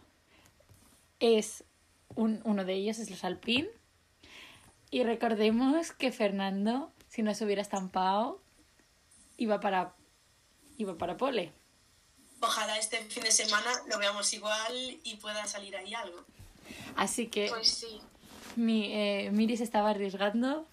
es 1.20 1.64
un- 2.16 2.40
uno 2.44 2.64
de 2.64 2.74
ellos 2.74 2.98
es 2.98 3.11
los 3.11 3.24
Alpine 3.24 3.68
y 4.90 5.05
recordemos 5.05 5.92
que 5.92 6.11
Fernando 6.12 6.92
si 7.09 7.22
no 7.22 7.35
se 7.35 7.44
hubiera 7.44 7.62
estampado 7.62 8.40
iba 9.37 9.61
para 9.61 9.94
iba 10.76 10.96
para 10.98 11.16
pole 11.16 11.53
ojalá 12.40 12.79
este 12.79 12.98
fin 13.05 13.22
de 13.22 13.31
semana 13.31 13.70
lo 13.88 13.98
veamos 13.98 14.33
igual 14.33 14.98
y 15.05 15.16
pueda 15.16 15.46
salir 15.46 15.76
ahí 15.76 15.92
algo. 15.94 16.24
Así 16.96 17.26
que 17.29 17.48
Pues 17.48 17.68
sí, 17.68 18.00
mi, 18.57 18.92
eh, 18.94 19.31
Miri 19.31 19.57
se 19.59 19.64
estaba 19.64 19.90
arriesgando. 19.90 20.66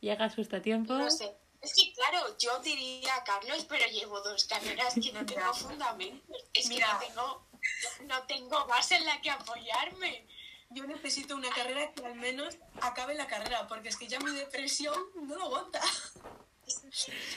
Llega 0.00 0.30
justo 0.30 0.56
a 0.56 0.60
tiempo. 0.62 0.94
no 0.94 1.10
sé. 1.10 1.32
Es 1.60 1.74
que 1.74 1.92
claro, 1.92 2.36
yo 2.38 2.58
diría 2.60 3.22
Carlos, 3.24 3.66
pero 3.68 3.86
llevo 3.86 4.20
dos 4.20 4.44
carreras 4.44 4.94
que 4.94 5.12
no 5.12 5.24
tengo 5.26 5.52
fundamento. 5.54 6.34
Es 6.54 6.68
que 6.68 6.74
Mira. 6.74 6.94
no 6.94 6.98
tengo, 7.00 7.46
no 8.06 8.22
tengo 8.26 8.66
base 8.66 8.96
en 8.96 9.04
la 9.04 9.20
que 9.20 9.30
apoyarme. 9.30 10.26
Yo 10.70 10.84
necesito 10.84 11.34
una 11.34 11.50
carrera 11.50 11.92
que 11.92 12.06
al 12.06 12.14
menos 12.14 12.56
acabe 12.80 13.14
la 13.14 13.26
carrera, 13.26 13.66
porque 13.66 13.88
es 13.88 13.96
que 13.96 14.06
ya 14.06 14.20
mi 14.20 14.30
depresión 14.30 14.96
no 15.16 15.36
lo 15.36 15.44
aguanta. 15.46 15.82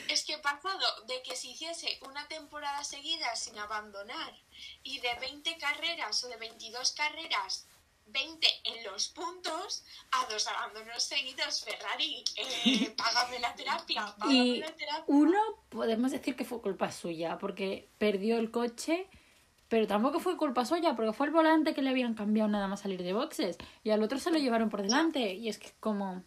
Es 0.08 0.24
que 0.24 0.34
he 0.34 0.38
pasado 0.38 1.04
de 1.06 1.22
que 1.22 1.34
se 1.34 1.48
hiciese 1.48 1.98
una 2.02 2.28
temporada 2.28 2.84
seguida 2.84 3.34
sin 3.34 3.58
abandonar 3.58 4.32
y 4.82 5.00
de 5.00 5.12
20 5.16 5.58
carreras 5.58 6.22
o 6.22 6.28
de 6.28 6.36
22 6.36 6.92
carreras, 6.92 7.66
20 8.06 8.46
en 8.64 8.84
los 8.84 9.08
puntos, 9.08 9.84
a 10.12 10.26
dos 10.30 10.46
abandonos 10.46 11.02
seguidos. 11.02 11.64
Ferrari, 11.64 12.24
eh, 12.36 12.94
págame 12.96 13.38
la 13.40 13.54
terapia, 13.54 14.14
págame 14.18 14.34
Y 14.34 14.60
la 14.60 14.74
terapia. 14.74 15.04
uno, 15.08 15.38
podemos 15.68 16.12
decir 16.12 16.36
que 16.36 16.44
fue 16.44 16.60
culpa 16.60 16.92
suya, 16.92 17.38
porque 17.38 17.88
perdió 17.98 18.38
el 18.38 18.50
coche, 18.50 19.08
pero 19.68 19.86
tampoco 19.86 20.20
fue 20.20 20.36
culpa 20.36 20.64
suya, 20.64 20.94
porque 20.94 21.12
fue 21.12 21.26
el 21.26 21.32
volante 21.32 21.74
que 21.74 21.82
le 21.82 21.90
habían 21.90 22.14
cambiado 22.14 22.48
nada 22.48 22.68
más 22.68 22.80
salir 22.82 23.02
de 23.02 23.12
boxes, 23.12 23.56
y 23.82 23.90
al 23.90 24.02
otro 24.02 24.18
se 24.18 24.30
lo 24.30 24.38
llevaron 24.38 24.70
por 24.70 24.82
delante, 24.82 25.34
y 25.34 25.48
es 25.48 25.58
que 25.58 25.72
como... 25.80 26.22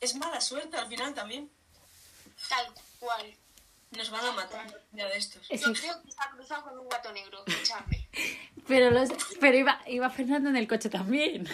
Es 0.00 0.16
mala 0.16 0.40
suerte 0.40 0.76
al 0.76 0.88
final 0.88 1.12
también. 1.14 1.50
Tal 2.48 2.66
cual. 2.98 3.36
Nos 3.96 4.10
van 4.10 4.24
a 4.26 4.32
matar 4.32 4.66
de 4.92 5.16
estos. 5.16 5.46
es 5.50 5.60
Yo 5.62 5.72
que- 5.72 5.80
creo 5.80 6.02
que 6.02 6.10
se 6.10 6.18
ha 6.22 6.30
cruzado 6.30 6.64
con 6.64 6.78
un 6.78 6.88
gato 6.88 7.12
negro, 7.12 7.42
escuchadme. 7.46 8.08
pero 8.68 8.90
los, 8.90 9.08
pero 9.40 9.56
iba, 9.56 9.80
iba 9.86 10.10
Fernando 10.10 10.50
en 10.50 10.56
el 10.56 10.68
coche 10.68 10.88
también. 10.90 11.48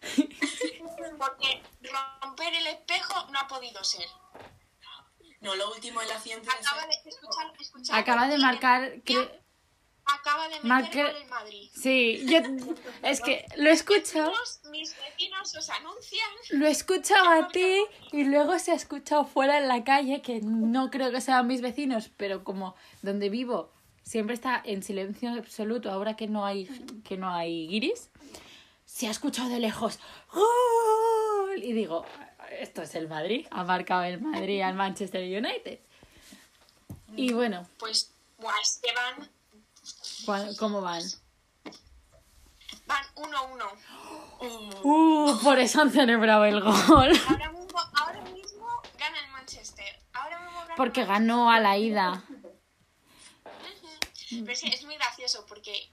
Porque 1.18 1.62
romper 2.22 2.54
el 2.54 2.66
espejo 2.68 3.26
no 3.30 3.38
ha 3.40 3.48
podido 3.48 3.82
ser. 3.82 4.06
No, 5.40 5.54
lo 5.54 5.72
último 5.72 6.00
el 6.00 6.10
accidente 6.10 6.46
de 6.48 6.52
Acaba 6.66 6.86
de 6.86 6.94
escuchar, 7.10 7.52
escuchar- 7.60 7.98
Acaba 7.98 8.26
de 8.28 8.38
marcar... 8.38 8.82
cre- 9.04 9.30
Acaba 10.10 10.44
de 10.48 10.54
meter 10.56 10.64
Marque- 10.64 11.02
gol 11.04 11.16
el 11.22 11.28
Madrid. 11.28 11.70
Sí, 11.74 12.24
yo... 12.26 12.38
Es 13.02 13.20
que 13.20 13.44
lo 13.56 13.68
he 13.70 13.72
escuchado... 13.72 14.32
Mis 14.70 14.94
vecinos 14.96 15.54
os 15.56 15.70
anuncian. 15.70 16.28
Lo 16.50 16.66
he 16.66 16.70
escuchado 16.70 17.28
a 17.30 17.48
ti 17.48 17.84
y 18.12 18.24
luego 18.24 18.58
se 18.58 18.72
ha 18.72 18.74
escuchado 18.74 19.24
fuera 19.24 19.58
en 19.58 19.68
la 19.68 19.84
calle, 19.84 20.22
que 20.22 20.40
no 20.42 20.90
creo 20.90 21.10
que 21.10 21.20
sean 21.20 21.46
mis 21.46 21.60
vecinos, 21.60 22.10
pero 22.16 22.44
como 22.44 22.74
donde 23.02 23.28
vivo 23.28 23.70
siempre 24.02 24.34
está 24.34 24.60
en 24.64 24.82
silencio 24.82 25.30
absoluto, 25.30 25.90
ahora 25.90 26.16
que 26.16 26.26
no 26.26 26.46
hay, 26.46 26.66
que 27.04 27.16
no 27.18 27.28
hay 27.30 27.68
guiris, 27.68 28.08
se 28.86 29.06
ha 29.06 29.10
escuchado 29.10 29.50
de 29.50 29.60
lejos 29.60 29.98
¡Gol! 30.32 31.62
Y 31.62 31.72
digo, 31.72 32.06
esto 32.58 32.80
es 32.82 32.94
el 32.94 33.08
Madrid, 33.08 33.46
ha 33.50 33.64
marcado 33.64 34.04
el 34.04 34.20
Madrid 34.20 34.62
al 34.62 34.74
Manchester 34.74 35.22
United. 35.22 35.78
Y 37.16 37.32
bueno, 37.32 37.66
Pues, 37.78 38.10
buah, 38.38 38.52
es 38.62 38.80
que 38.82 38.92
van, 38.94 39.14
¿cuál- 39.16 39.30
¿cómo 40.58 40.80
van? 40.80 41.02
van 42.86 43.04
1-1. 43.14 44.82
Uh, 44.82 45.38
por 45.42 45.58
eso 45.58 45.80
han 45.82 45.90
celebrado 45.90 46.44
el 46.44 46.60
gol. 46.60 46.72
Ahora 47.28 47.52
mismo, 47.52 47.78
ahora 47.94 48.20
mismo 48.22 48.82
gana 48.98 49.18
el 49.24 49.30
Manchester. 49.30 50.02
Ahora 50.12 50.40
mismo 50.40 50.60
gana 50.60 50.74
Porque 50.76 51.04
ganó 51.04 51.50
a 51.50 51.60
la 51.60 51.76
ida. 51.76 52.24
Pero 54.30 54.54
sí, 54.54 54.68
es 54.68 54.84
muy 54.84 54.96
gracioso 54.96 55.46
porque 55.46 55.90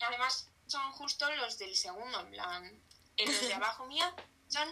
además 0.00 0.48
son 0.66 0.92
justo 0.92 1.30
los 1.36 1.58
del 1.58 1.76
segundo, 1.76 2.20
en 2.20 2.30
plan, 2.30 2.82
los 3.18 3.40
de 3.40 3.54
abajo 3.54 3.86
mía 3.86 4.12
son 4.48 4.68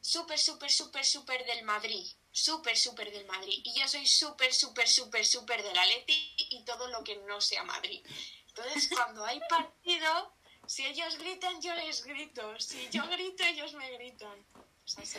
súper, 0.00 0.38
súper, 0.38 0.70
súper, 0.70 1.04
súper 1.04 1.44
del 1.46 1.64
Madrid. 1.64 2.06
Súper, 2.38 2.76
súper 2.76 3.10
del 3.10 3.26
Madrid. 3.26 3.60
Y 3.64 3.80
yo 3.80 3.88
soy 3.88 4.06
súper, 4.06 4.54
súper, 4.54 4.86
súper, 4.86 5.26
súper 5.26 5.60
del 5.60 5.76
Atleti 5.76 6.34
y 6.50 6.62
todo 6.62 6.86
lo 6.86 7.02
que 7.02 7.16
no 7.16 7.40
sea 7.40 7.64
Madrid. 7.64 8.00
Entonces, 8.46 8.88
cuando 8.94 9.24
hay 9.24 9.40
partido, 9.48 10.32
si 10.64 10.86
ellos 10.86 11.18
gritan, 11.18 11.60
yo 11.60 11.74
les 11.74 12.04
grito. 12.04 12.60
Si 12.60 12.88
yo 12.90 13.04
grito, 13.08 13.42
ellos 13.42 13.74
me 13.74 13.90
gritan. 13.90 14.38
O 14.54 14.86
sea, 14.86 15.04
sí. 15.04 15.18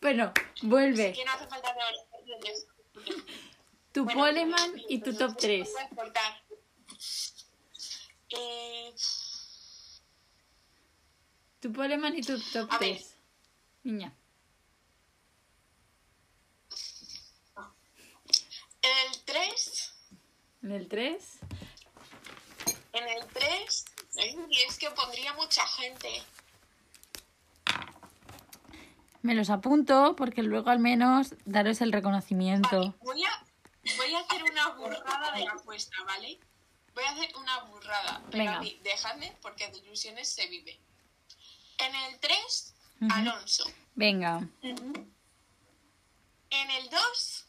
Bueno, 0.00 0.32
vuelve. 0.62 1.12
que 1.12 1.24
no 1.24 1.32
hace 1.32 1.48
falta. 1.48 1.74
Tu 3.90 4.04
Bueno, 4.04 4.20
Poleman 4.20 4.80
y 4.88 5.00
tu 5.00 5.16
top 5.16 5.36
3. 5.36 5.72
Voy 5.72 5.82
a 5.82 5.88
cortar. 5.88 6.44
Eh, 8.30 8.94
Tu 11.58 11.72
Poleman 11.72 12.16
y 12.16 12.22
tu 12.22 12.38
top 12.38 12.68
A 12.70 12.78
ver. 12.78 12.96
3. 12.96 13.16
Niña. 13.82 14.16
En 18.82 19.10
el 19.12 19.22
3, 19.24 19.92
En 20.62 20.72
el 20.72 20.88
3. 20.88 21.38
en 22.92 23.08
el 23.08 23.26
3, 23.26 23.84
es 24.68 24.78
que 24.78 24.90
pondría 24.90 25.32
mucha 25.34 25.66
gente. 25.66 26.22
Me 29.22 29.34
los 29.34 29.50
apunto 29.50 30.16
porque 30.16 30.42
luego 30.42 30.70
al 30.70 30.80
menos 30.80 31.34
daros 31.44 31.80
el 31.80 31.92
reconocimiento. 31.92 32.94
Voy 33.02 33.22
a, 33.24 33.44
voy 33.96 34.14
a 34.14 34.18
hacer 34.20 34.42
una 34.42 34.68
burrada 34.70 35.32
de 35.36 35.46
apuesta, 35.46 35.96
¿vale? 36.04 36.40
Voy 36.94 37.04
a 37.04 37.10
hacer 37.12 37.34
una 37.36 37.60
burrada. 37.64 38.22
Pero 38.30 38.44
Venga. 38.44 38.56
a 38.56 38.60
mí, 38.60 38.80
dejadme 38.82 39.36
porque 39.40 39.70
de 39.70 39.78
ilusiones 39.78 40.28
se 40.28 40.46
vive. 40.48 40.78
En 41.78 41.94
el 41.94 42.18
3, 42.18 42.74
Ujú. 43.00 43.10
Alonso. 43.14 43.64
Venga. 43.94 44.46
En 44.62 46.70
el 46.70 46.90
2, 46.90 47.46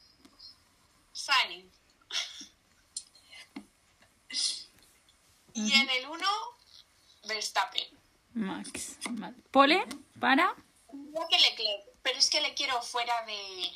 Y 5.54 5.72
en 5.72 5.90
el 5.90 6.08
1, 6.08 6.28
Verstappen. 7.28 7.88
Max. 8.34 8.98
Vale. 9.12 9.36
Pole, 9.52 9.86
para. 10.20 10.56
Creo 10.88 11.28
que 11.30 11.38
Leclerc, 11.38 11.84
pero 12.02 12.18
es 12.18 12.30
que 12.30 12.42
le 12.42 12.54
quiero 12.54 12.82
fuera 12.82 13.14
de... 13.26 13.72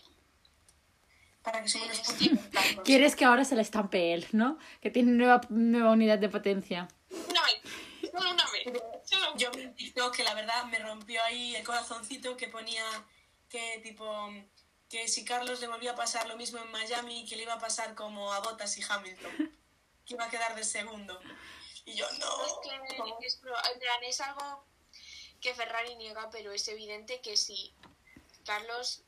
Para 1.43 1.61
que 1.61 1.69
se 1.69 1.79
me 1.79 1.91
este-. 1.91 2.81
Quieres 2.83 3.15
que 3.15 3.25
ahora 3.25 3.45
se 3.45 3.55
le 3.55 3.61
estampe 3.61 4.13
él, 4.13 4.27
¿no? 4.31 4.57
Que 4.81 4.89
tiene 4.89 5.11
nueva, 5.11 5.41
nueva 5.49 5.91
unidad 5.91 6.17
de 6.17 6.29
potencia. 6.29 6.87
Una 7.09 7.41
vez, 7.43 8.11
solo 8.11 8.31
una 8.31 8.45
vez. 8.51 8.81
Solo 9.05 9.37
Yo 9.37 9.51
TikTok 9.51 10.15
que 10.15 10.23
la 10.23 10.33
verdad 10.33 10.65
me 10.65 10.79
rompió 10.79 11.23
ahí 11.23 11.55
el 11.55 11.63
corazoncito 11.63 12.35
que 12.35 12.47
ponía 12.47 12.83
que 13.49 13.79
tipo 13.83 14.29
que 14.89 15.07
si 15.07 15.25
Carlos 15.25 15.59
le 15.59 15.67
volvía 15.67 15.91
a 15.91 15.95
pasar 15.95 16.27
lo 16.27 16.37
mismo 16.37 16.59
en 16.59 16.71
Miami 16.71 17.25
que 17.27 17.35
le 17.35 17.43
iba 17.43 17.53
a 17.53 17.59
pasar 17.59 17.93
como 17.95 18.31
a 18.33 18.39
Bottas 18.39 18.77
y 18.77 18.83
Hamilton 18.87 19.51
que 20.05 20.13
iba 20.13 20.25
a 20.25 20.29
quedar 20.29 20.55
de 20.55 20.63
segundo 20.63 21.19
y 21.85 21.93
yo 21.95 22.07
Es 22.09 22.19
no 22.19 22.27
que 22.61 23.27
es, 23.27 23.35
plan, 23.37 24.03
es 24.03 24.21
algo 24.21 24.63
que 25.41 25.53
Ferrari 25.53 25.95
niega, 25.95 26.29
pero 26.31 26.51
es 26.51 26.67
evidente 26.67 27.21
que 27.21 27.37
si 27.37 27.73
Carlos 28.45 29.03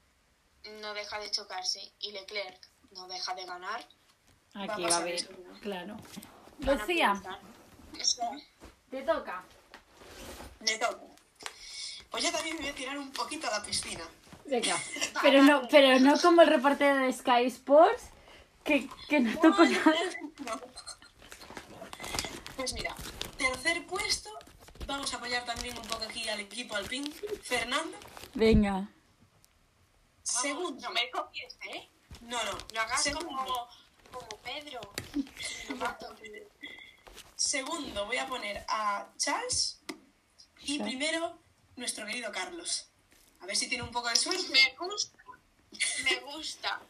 no 0.81 0.93
deja 0.93 1.19
de 1.19 1.31
chocarse 1.31 1.91
y 1.99 2.11
Leclerc 2.11 2.69
no 2.91 3.07
deja 3.07 3.33
de 3.35 3.45
ganar, 3.45 3.87
Aquí 4.53 4.67
Va 4.67 4.73
a 4.73 4.77
va 4.77 4.85
a 4.85 4.87
pasar 4.89 5.03
ver. 5.03 5.15
eso. 5.15 5.29
Claro. 5.61 5.97
Lucía, 6.59 7.21
te 8.89 9.01
toca. 9.03 9.45
le 10.61 10.77
toca 10.79 10.99
pues 12.09 12.23
yo 12.23 12.31
también 12.31 12.55
me 12.55 12.61
voy 12.63 12.69
a 12.71 12.75
tirar 12.75 12.97
un 12.97 13.11
poquito 13.11 13.47
a 13.47 13.51
la 13.51 13.63
piscina 13.63 14.03
Venga. 14.49 14.75
Pero 15.21 15.43
no, 15.43 15.67
pero 15.69 15.99
no 15.99 16.19
como 16.19 16.41
el 16.41 16.47
reportero 16.47 16.95
de 16.97 17.13
Sky 17.13 17.45
Sports, 17.45 18.03
que, 18.63 18.89
que 19.07 19.19
no 19.19 19.39
tocó 19.39 19.63
nada. 19.65 19.93
pues 22.55 22.73
mira 22.73 22.93
tercer 23.37 23.85
puesto 23.87 24.29
vamos 24.85 25.13
a 25.13 25.17
apoyar 25.17 25.45
también 25.45 25.77
un 25.77 25.83
poco 25.87 26.03
aquí 26.03 26.27
al 26.27 26.39
equipo 26.41 26.75
Alpine 26.75 27.09
Fernando 27.43 27.97
Venga. 28.33 28.89
segundo 30.23 30.81
no 30.81 30.91
me 30.93 31.09
copies, 31.11 31.57
¿eh? 31.73 31.89
no 32.21 32.37
no 32.43 32.51
No 32.73 32.81
hagas 32.81 33.01
segundo. 33.03 33.27
como, 33.27 33.67
como 34.11 34.27
Pedro. 34.43 34.79
Segundo 37.35 38.05
voy 38.05 38.17
a 38.17 38.27
poner 38.27 38.65
a 38.67 39.07
Charles. 39.17 39.79
Y 40.63 40.77
primero, 40.79 41.39
nuestro 41.77 42.05
querido 42.05 42.31
Carlos. 42.33 42.88
A 43.41 43.45
ver 43.45 43.55
si 43.55 43.67
tiene 43.69 43.83
un 43.83 43.91
poco 43.91 44.09
de 44.09 44.15
suerte. 44.15 44.43
Me 44.51 44.75
gusta, 44.85 45.17
me 46.03 46.19
gusta. 46.21 46.81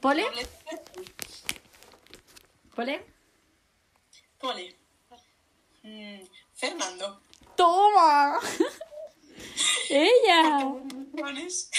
¿Pole? 0.00 0.24
¿Pole? 2.74 3.04
Pole. 4.38 4.76
Mm, 5.82 6.20
Fernando. 6.54 7.20
¡Toma! 7.56 8.38
¡Ella! 9.90 10.58
Pones- 11.12 11.70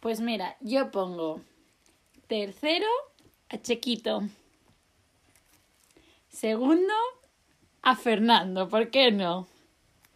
Pues 0.00 0.20
mira, 0.20 0.56
yo 0.60 0.90
pongo 0.90 1.40
tercero 2.26 2.86
a 3.48 3.58
Chequito. 3.60 4.22
Segundo, 6.30 6.92
a 7.82 7.96
Fernando, 7.96 8.68
¿por 8.68 8.90
qué 8.90 9.10
no? 9.10 9.48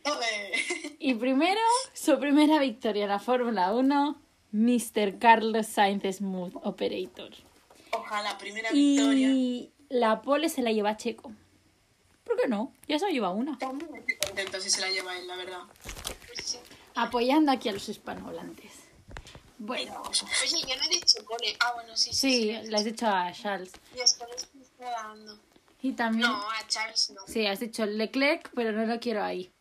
Ole. 0.05 0.97
Y 0.99 1.15
primero, 1.15 1.61
su 1.93 2.19
primera 2.19 2.59
victoria 2.59 3.05
en 3.05 3.09
la 3.09 3.19
Fórmula 3.19 3.73
1, 3.75 4.21
Mr. 4.53 5.19
Carlos 5.19 5.67
Sainz 5.67 6.17
Smooth 6.17 6.55
Operator. 6.63 7.31
Ojalá, 7.93 8.39
primera 8.39 8.71
victoria. 8.71 9.29
Y 9.29 9.73
la 9.89 10.23
pole 10.23 10.49
se 10.49 10.63
la 10.63 10.73
lleva 10.73 10.91
a 10.91 10.97
Checo. 10.97 11.33
¿Por 12.25 12.41
qué 12.41 12.49
no? 12.49 12.73
Ya 12.89 12.99
se 12.99 13.11
lleva 13.11 13.31
una. 13.31 13.59
También 13.59 13.95
estoy 13.95 14.17
contento 14.17 14.61
si 14.61 14.71
se 14.71 14.81
la 14.81 14.91
lleva 14.91 15.17
él, 15.19 15.27
la 15.27 15.37
verdad. 15.37 15.63
Apoyando 16.95 17.53
aquí 17.53 17.69
a 17.69 17.73
los 17.73 17.89
hispanohablantes. 17.89 18.73
Bueno, 19.59 20.03
Oye, 20.03 20.61
yo 20.67 20.77
no 20.77 20.83
he 20.85 20.89
dicho 20.89 21.25
pole. 21.25 21.57
Ah, 21.61 21.73
bueno, 21.75 21.97
sí, 21.97 22.11
sí. 22.13 22.17
sí, 22.17 22.61
sí. 22.63 22.69
le 22.69 22.77
has 22.77 22.85
dicho 22.85 23.07
a 23.07 23.33
Charles. 23.33 23.73
Y 23.95 24.01
estoy 24.01 24.27
dando. 24.79 25.39
Y 25.83 25.93
también... 25.93 26.31
No, 26.31 26.37
a 26.37 26.67
Charles 26.69 27.11
no. 27.11 27.23
Sí, 27.27 27.47
has 27.47 27.61
dicho 27.61 27.87
Leclerc, 27.87 28.51
pero 28.55 28.73
no 28.73 28.87
lo 28.87 28.99
quiero 29.01 29.23
ahí. 29.23 29.53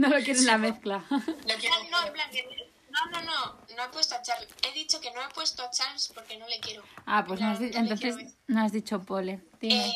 No 0.00 0.08
lo 0.08 0.16
quiero 0.24 0.38
en 0.40 0.46
la 0.46 0.56
mezcla. 0.58 1.04
Lo 1.10 1.54
quiero. 1.58 1.74
No, 1.84 1.90
no, 2.00 2.06
en 2.06 2.12
plan 2.14 2.30
que- 2.30 2.70
no, 2.90 3.06
no, 3.12 3.22
no, 3.22 3.60
no 3.76 3.84
he 3.84 3.88
puesto 3.90 4.14
a 4.14 4.22
Charles. 4.22 4.48
He 4.66 4.72
dicho 4.72 5.00
que 5.00 5.10
no 5.12 5.22
he 5.22 5.28
puesto 5.28 5.62
a 5.62 5.70
Charles 5.70 6.08
porque 6.14 6.36
no 6.38 6.48
le 6.48 6.58
quiero. 6.60 6.82
Ah, 7.06 7.24
pues 7.26 7.38
no 7.40 7.48
has 7.50 7.58
di- 7.60 7.70
Claro, 7.70 7.84
no 7.84 7.88
le 7.94 7.94
entonces 8.06 8.34
no 8.46 8.60
has 8.64 8.72
dicho 8.72 9.00
pole. 9.02 9.40
Dime. 9.60 9.88
Eh, 9.90 9.94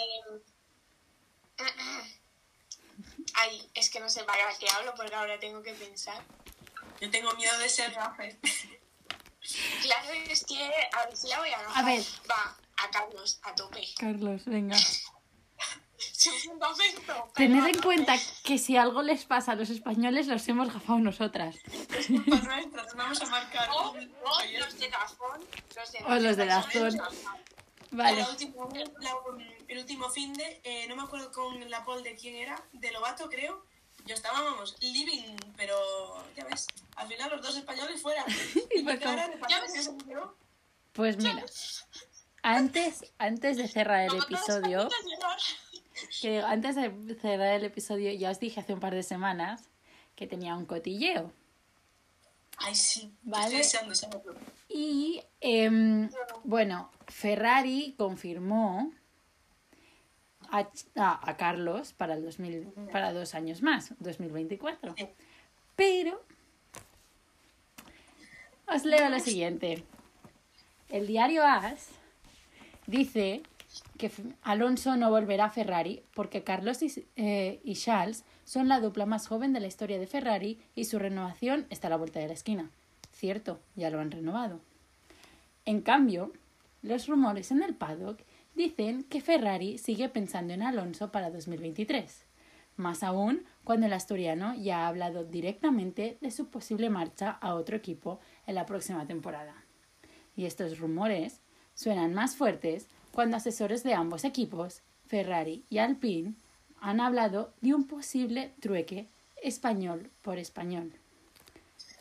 Ay, 3.36 3.68
es 3.74 3.90
que 3.90 3.98
no 4.00 4.08
sé 4.08 4.24
para 4.24 4.42
qué 4.58 4.66
hablo 4.76 4.94
porque 4.94 5.14
ahora 5.14 5.38
tengo 5.40 5.62
que 5.62 5.72
pensar. 5.72 6.22
Yo 7.00 7.10
tengo 7.10 7.32
miedo 7.34 7.56
de 7.58 7.68
ser 7.68 7.92
Rafael. 7.94 8.38
Claro, 9.82 10.08
es 10.28 10.44
que 10.44 10.70
a 10.92 11.06
ver 11.06 11.16
si 11.16 11.28
la 11.28 11.38
voy 11.40 11.48
a. 11.50 11.58
A 11.74 11.82
ver. 11.82 12.02
Va, 12.30 12.56
a 12.76 12.90
Carlos, 12.90 13.40
a 13.42 13.54
tope. 13.54 13.82
Carlos, 13.98 14.44
venga. 14.44 14.76
Momento. 16.48 17.30
Tened 17.34 17.66
en 17.66 17.82
cuenta 17.82 18.14
que 18.44 18.58
si 18.58 18.76
algo 18.76 19.02
les 19.02 19.24
pasa 19.24 19.52
a 19.52 19.54
los 19.54 19.70
españoles, 19.70 20.26
los 20.26 20.46
hemos 20.48 20.72
gafado 20.72 20.98
nosotras. 21.00 21.56
Es 21.96 22.06
culpa 22.06 22.36
nuestra, 22.36 22.82
nos 22.82 22.94
vamos 22.94 23.22
a 23.22 23.26
marcar. 23.26 23.68
O, 23.70 23.94
los 24.58 24.78
de 24.78 24.88
Dazón. 24.90 25.40
O 26.06 26.14
los 26.16 26.36
de 26.36 26.46
Dazón. 26.46 27.00
Vale. 27.90 28.20
La 28.22 28.28
última- 28.30 28.66
la- 29.00 29.14
el 29.68 29.78
último 29.78 30.10
fin 30.10 30.32
de, 30.34 30.60
eh, 30.64 30.86
no 30.88 30.96
me 30.96 31.02
acuerdo 31.02 31.30
con 31.32 31.70
la 31.70 31.84
pole 31.84 32.02
de 32.02 32.16
quién 32.16 32.34
era, 32.36 32.60
de 32.72 32.90
Lobato 32.92 33.28
creo. 33.28 33.64
Yo 34.04 34.14
estaba, 34.14 34.42
vamos, 34.42 34.76
living, 34.80 35.34
pero 35.56 35.78
ya 36.36 36.44
ves, 36.44 36.66
al 36.96 37.08
final 37.08 37.30
los 37.30 37.40
dos 37.42 37.56
españoles 37.56 38.02
fuera. 38.02 38.24
Y. 38.74 38.82
Pues 40.92 41.16
mira, 41.16 41.44
antes, 42.42 43.12
antes 43.18 43.56
de 43.56 43.66
cerrar 43.68 44.00
el 44.04 44.16
episodio. 44.16 44.88
Que 46.20 46.40
antes 46.40 46.74
de 46.76 47.14
cerrar 47.20 47.54
el 47.54 47.64
episodio, 47.64 48.12
ya 48.12 48.30
os 48.30 48.40
dije 48.40 48.60
hace 48.60 48.74
un 48.74 48.80
par 48.80 48.94
de 48.94 49.02
semanas 49.02 49.68
que 50.16 50.26
tenía 50.26 50.56
un 50.56 50.66
cotilleo. 50.66 51.32
Ay, 52.58 52.74
sí, 52.74 53.12
Vale. 53.22 53.60
estoy 53.60 53.88
deseando. 53.88 54.20
Y 54.68 55.22
em, 55.40 56.08
bueno, 56.44 56.90
Ferrari 57.08 57.94
confirmó 57.98 58.92
a, 60.50 60.68
a- 60.96 61.30
a 61.30 61.36
Carlos 61.36 61.92
para, 61.92 62.14
el 62.14 62.22
2000, 62.24 62.68
para 62.92 63.12
dos 63.12 63.34
años 63.34 63.60
más, 63.62 63.92
2024. 63.98 64.94
Sí. 64.96 65.08
Pero 65.76 66.22
os 68.66 68.84
leo 68.84 69.08
lo 69.08 69.18
siguiente. 69.20 69.84
El 70.88 71.06
diario 71.06 71.42
AS 71.44 71.88
dice 72.86 73.42
que 73.98 74.10
Alonso 74.42 74.96
no 74.96 75.10
volverá 75.10 75.46
a 75.46 75.50
Ferrari 75.50 76.02
porque 76.14 76.44
Carlos 76.44 76.82
y, 76.82 77.06
eh, 77.16 77.60
y 77.64 77.74
Charles 77.74 78.24
son 78.44 78.68
la 78.68 78.80
dupla 78.80 79.06
más 79.06 79.26
joven 79.26 79.52
de 79.52 79.60
la 79.60 79.66
historia 79.66 79.98
de 79.98 80.06
Ferrari 80.06 80.60
y 80.74 80.84
su 80.84 80.98
renovación 80.98 81.66
está 81.70 81.88
a 81.88 81.90
la 81.90 81.96
vuelta 81.96 82.20
de 82.20 82.28
la 82.28 82.34
esquina. 82.34 82.70
Cierto, 83.12 83.60
ya 83.76 83.90
lo 83.90 84.00
han 84.00 84.10
renovado. 84.10 84.60
En 85.64 85.80
cambio, 85.80 86.32
los 86.82 87.06
rumores 87.06 87.50
en 87.50 87.62
el 87.62 87.74
paddock 87.74 88.20
dicen 88.54 89.04
que 89.04 89.20
Ferrari 89.20 89.78
sigue 89.78 90.08
pensando 90.08 90.52
en 90.52 90.62
Alonso 90.62 91.10
para 91.10 91.30
2023. 91.30 92.24
Más 92.76 93.02
aún 93.02 93.44
cuando 93.62 93.86
el 93.86 93.92
asturiano 93.92 94.54
ya 94.54 94.80
ha 94.80 94.88
hablado 94.88 95.24
directamente 95.24 96.18
de 96.20 96.30
su 96.30 96.48
posible 96.48 96.90
marcha 96.90 97.30
a 97.30 97.54
otro 97.54 97.76
equipo 97.76 98.20
en 98.46 98.56
la 98.56 98.66
próxima 98.66 99.06
temporada. 99.06 99.54
Y 100.36 100.44
estos 100.44 100.78
rumores 100.78 101.40
suenan 101.74 102.14
más 102.14 102.36
fuertes 102.36 102.88
cuando 103.14 103.36
asesores 103.36 103.84
de 103.84 103.94
ambos 103.94 104.24
equipos, 104.24 104.82
Ferrari 105.06 105.62
y 105.70 105.78
Alpine, 105.78 106.34
han 106.80 107.00
hablado 107.00 107.52
de 107.60 107.72
un 107.72 107.86
posible 107.86 108.52
trueque 108.60 109.06
español 109.42 110.10
por 110.22 110.38
español. 110.38 110.92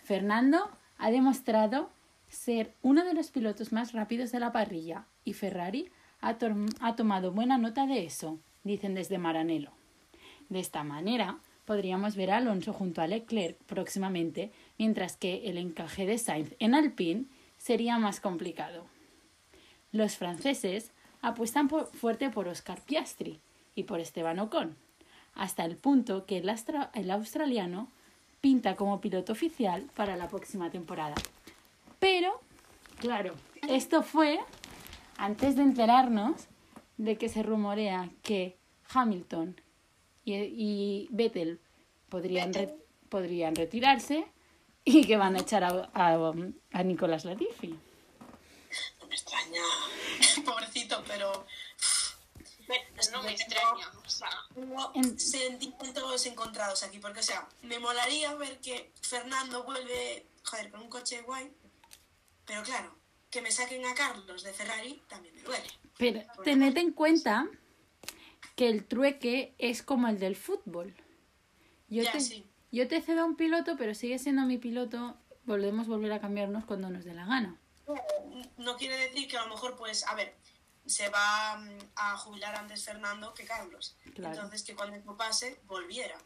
Fernando 0.03 0.69
ha 0.97 1.11
demostrado 1.11 1.89
ser 2.29 2.73
uno 2.81 3.05
de 3.05 3.13
los 3.13 3.29
pilotos 3.29 3.71
más 3.71 3.93
rápidos 3.93 4.31
de 4.31 4.39
la 4.39 4.51
parrilla 4.51 5.05
y 5.23 5.33
Ferrari 5.33 5.89
ha, 6.19 6.37
tom- 6.39 6.69
ha 6.79 6.95
tomado 6.95 7.31
buena 7.31 7.57
nota 7.57 7.85
de 7.85 8.05
eso, 8.05 8.39
dicen 8.63 8.95
desde 8.95 9.19
Maranello. 9.19 9.69
De 10.49 10.59
esta 10.59 10.83
manera, 10.83 11.37
podríamos 11.65 12.15
ver 12.15 12.31
a 12.31 12.37
Alonso 12.37 12.73
junto 12.73 13.01
a 13.01 13.07
Leclerc 13.07 13.57
próximamente, 13.65 14.51
mientras 14.79 15.15
que 15.15 15.49
el 15.49 15.57
encaje 15.57 16.05
de 16.05 16.17
Sainz 16.17 16.55
en 16.59 16.73
Alpine 16.73 17.25
sería 17.57 17.99
más 17.99 18.19
complicado. 18.19 18.85
Los 19.91 20.17
franceses 20.17 20.91
apuestan 21.23 21.67
por- 21.67 21.87
fuerte 21.87 22.29
por 22.29 22.47
Oscar 22.47 22.79
Piastri 22.81 23.39
y 23.75 23.83
por 23.83 23.99
Esteban 23.99 24.39
Ocon, 24.39 24.75
hasta 25.33 25.65
el 25.65 25.77
punto 25.77 26.25
que 26.27 26.37
el, 26.37 27.11
australiano 27.11 27.87
pinta 28.41 28.75
como 28.75 29.01
piloto 29.01 29.31
oficial 29.31 29.89
para 29.95 30.15
la 30.17 30.27
próxima 30.27 30.69
temporada. 30.69 31.15
Pero, 31.97 32.39
claro, 32.99 33.33
esto 33.67 34.03
fue 34.03 34.39
antes 35.17 35.55
de 35.55 35.63
enterarnos 35.63 36.47
de 36.97 37.17
que 37.17 37.29
se 37.29 37.41
rumorea 37.41 38.09
que 38.21 38.57
Hamilton 38.93 39.59
y, 40.25 41.07
Vettel 41.09 41.59
podrían, 42.09 42.51
podrían 43.09 43.55
retirarse 43.55 44.25
y 44.83 45.05
que 45.05 45.15
van 45.15 45.35
a 45.37 45.39
echar 45.39 45.63
a, 45.63 45.89
a, 45.93 46.33
a 46.73 46.83
Nicolás 46.83 47.23
Latifi. 47.23 47.69
No 48.99 49.07
me 49.07 49.15
extraña. 49.15 49.61
Pero 51.07 51.45
no 53.11 53.23
me 53.23 53.31
extraña. 53.31 53.91
O 54.05 54.09
sea, 54.09 54.29
tengo 54.53 54.91
En- 54.95 55.19
sentimientos 55.19 56.25
encontrados 56.25 56.83
aquí, 56.83 56.99
porque, 56.99 57.19
o 57.19 57.23
sea, 57.23 57.47
me 57.61 57.79
molaría 57.79 58.33
ver 58.35 58.59
que 58.59 58.91
Fernando 59.01 59.63
vuelve, 59.63 60.25
joder, 60.43 60.71
con 60.71 60.81
un 60.81 60.89
coche 60.89 61.21
guay, 61.21 61.51
pero 62.45 62.63
claro, 62.63 62.95
que 63.29 63.41
me 63.41 63.51
saquen 63.51 63.85
a 63.85 63.93
Carlos 63.93 64.43
de 64.43 64.53
Ferrari 64.53 65.01
también 65.07 65.35
me 65.35 65.41
duele. 65.43 65.67
Pero 65.97 66.21
tened 66.43 66.77
en 66.77 66.91
cuenta 66.93 67.47
que 68.55 68.69
el 68.69 68.85
trueque 68.85 69.53
es 69.57 69.83
como 69.83 70.07
el 70.07 70.19
del 70.19 70.35
fútbol. 70.35 70.95
Yo, 71.89 72.03
Ya, 72.03 72.11
te, 72.13 72.21
sí. 72.21 72.45
yo 72.71 72.87
te 72.87 73.01
cedo 73.01 73.21
a 73.21 73.25
un 73.25 73.35
piloto, 73.35 73.75
pero 73.77 73.93
sigue 73.93 74.17
siendo 74.19 74.43
mi 74.43 74.57
piloto. 74.57 75.17
Podemos 75.45 75.87
volver 75.87 76.13
a 76.13 76.21
cambiarnos 76.21 76.63
cuando 76.65 76.89
nos 76.89 77.03
dé 77.03 77.13
la 77.13 77.25
gana. 77.25 77.59
No 78.57 78.77
quiere 78.77 78.97
decir 78.97 79.27
que 79.27 79.37
a 79.37 79.43
lo 79.43 79.49
mejor, 79.49 79.75
pues, 79.75 80.05
a 80.07 80.15
ver, 80.15 80.35
se 80.85 81.09
va 81.09 81.57
mm, 81.57 81.77
a 81.95 82.17
jubilar 82.17 82.55
antes 82.55 82.83
Fernando 82.83 83.33
que 83.33 83.45
Carlos. 83.45 83.95
Claro. 84.13 84.35
Entonces, 84.35 84.63
que 84.63 84.75
cuando 84.75 84.95
eso 84.95 85.15
pase, 85.17 85.59
volviera. 85.65 86.17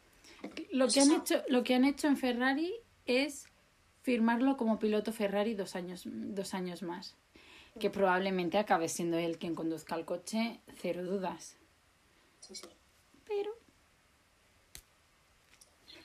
Lo 0.72 0.86
Pues 0.86 0.94
que, 0.94 1.02
han 1.02 1.12
hecho, 1.12 1.44
lo 1.48 1.64
que 1.64 1.76
han 1.76 1.86
hecho 1.86 2.08
en 2.08 2.18
Ferrari 2.18 2.74
es 3.06 3.48
firmarlo 4.02 4.58
como 4.58 4.80
piloto 4.80 5.12
Ferrari 5.12 5.54
dos 5.54 5.76
años, 5.76 6.04
dos 6.06 6.54
años 6.54 6.82
más. 6.82 7.16
Que 7.80 7.92
probablemente 7.92 8.58
acabe 8.58 8.90
siendo 8.90 9.18
él 9.18 9.38
quien 9.38 9.54
conduzca 9.54 9.96
el 9.96 10.06
coche, 10.06 10.62
cero 10.82 11.04
dudas. 11.04 11.58
Sí, 12.40 12.56
sí. 12.56 12.68
Pero. 13.28 13.52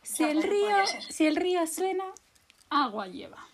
Si 0.03 0.25
el 0.25 0.43
río, 0.43 0.77
si 1.09 1.27
el 1.27 1.37
río 1.37 1.67
suena, 1.67 2.13
agua 2.69 3.07
lleva. 3.07 3.49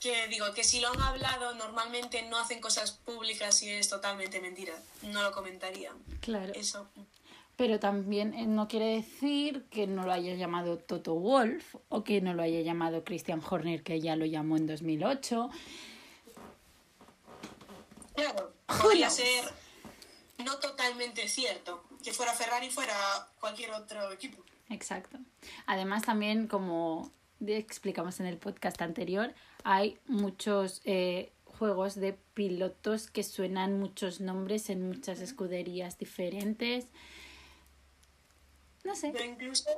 Que 0.00 0.28
digo, 0.28 0.52
que 0.54 0.64
si 0.64 0.80
lo 0.80 0.88
han 0.88 1.00
hablado, 1.00 1.54
normalmente 1.54 2.22
no 2.22 2.38
hacen 2.38 2.60
cosas 2.60 2.92
públicas 2.92 3.62
y 3.62 3.68
es 3.68 3.88
totalmente 3.88 4.40
mentira. 4.40 4.74
No 5.02 5.22
lo 5.22 5.30
comentarían. 5.30 5.96
Claro. 6.20 6.52
Eso. 6.54 6.88
Pero 7.56 7.78
también 7.78 8.32
eh, 8.32 8.46
no 8.46 8.66
quiere 8.68 8.86
decir 8.86 9.66
que 9.70 9.86
no 9.86 10.04
lo 10.04 10.12
haya 10.12 10.34
llamado 10.34 10.78
Toto 10.78 11.14
Wolf 11.14 11.76
o 11.90 12.02
que 12.02 12.22
no 12.22 12.32
lo 12.32 12.42
haya 12.42 12.62
llamado 12.62 13.04
Christian 13.04 13.42
Horner, 13.46 13.82
que 13.82 14.00
ya 14.00 14.16
lo 14.16 14.24
llamó 14.24 14.56
en 14.56 14.66
2008. 14.66 15.50
Claro. 18.14 18.54
Podría 18.66 19.10
ser 19.10 19.44
no 20.44 20.58
totalmente 20.58 21.28
cierto. 21.28 21.84
Que 22.02 22.14
fuera 22.14 22.32
Ferrari, 22.32 22.70
fuera 22.70 22.94
cualquier 23.38 23.72
otro 23.72 24.10
equipo. 24.10 24.42
Exacto. 24.70 25.18
Además, 25.66 26.02
también, 26.02 26.46
como 26.46 27.12
explicamos 27.46 28.20
en 28.20 28.26
el 28.26 28.36
podcast 28.38 28.80
anterior, 28.82 29.34
hay 29.64 29.98
muchos 30.06 30.82
eh, 30.84 31.32
juegos 31.44 31.94
de 31.94 32.14
pilotos 32.34 33.10
que 33.10 33.22
suenan 33.22 33.78
muchos 33.78 34.20
nombres 34.20 34.70
en 34.70 34.86
muchas 34.86 35.20
escuderías 35.20 35.98
diferentes. 35.98 36.86
No 38.84 38.94
sé. 38.94 39.12
Yo 39.12 39.24
incluso 39.24 39.68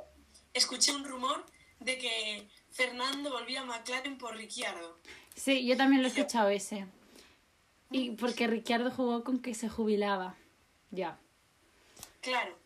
escuché 0.53 0.95
un 0.95 1.03
rumor 1.03 1.45
de 1.79 1.97
que 1.97 2.47
Fernando 2.71 3.31
volvía 3.31 3.61
a 3.61 3.65
McLaren 3.65 4.17
por 4.17 4.35
Ricciardo. 4.35 4.97
Sí, 5.35 5.65
yo 5.65 5.75
también 5.77 6.01
lo 6.01 6.07
he 6.07 6.11
escuchado 6.11 6.49
ese. 6.49 6.85
Y 7.91 8.11
porque 8.11 8.47
Ricciardo 8.47 8.91
jugó 8.91 9.23
con 9.23 9.39
que 9.39 9.53
se 9.53 9.69
jubilaba. 9.69 10.35
Ya. 10.91 11.19
Claro. 12.21 12.57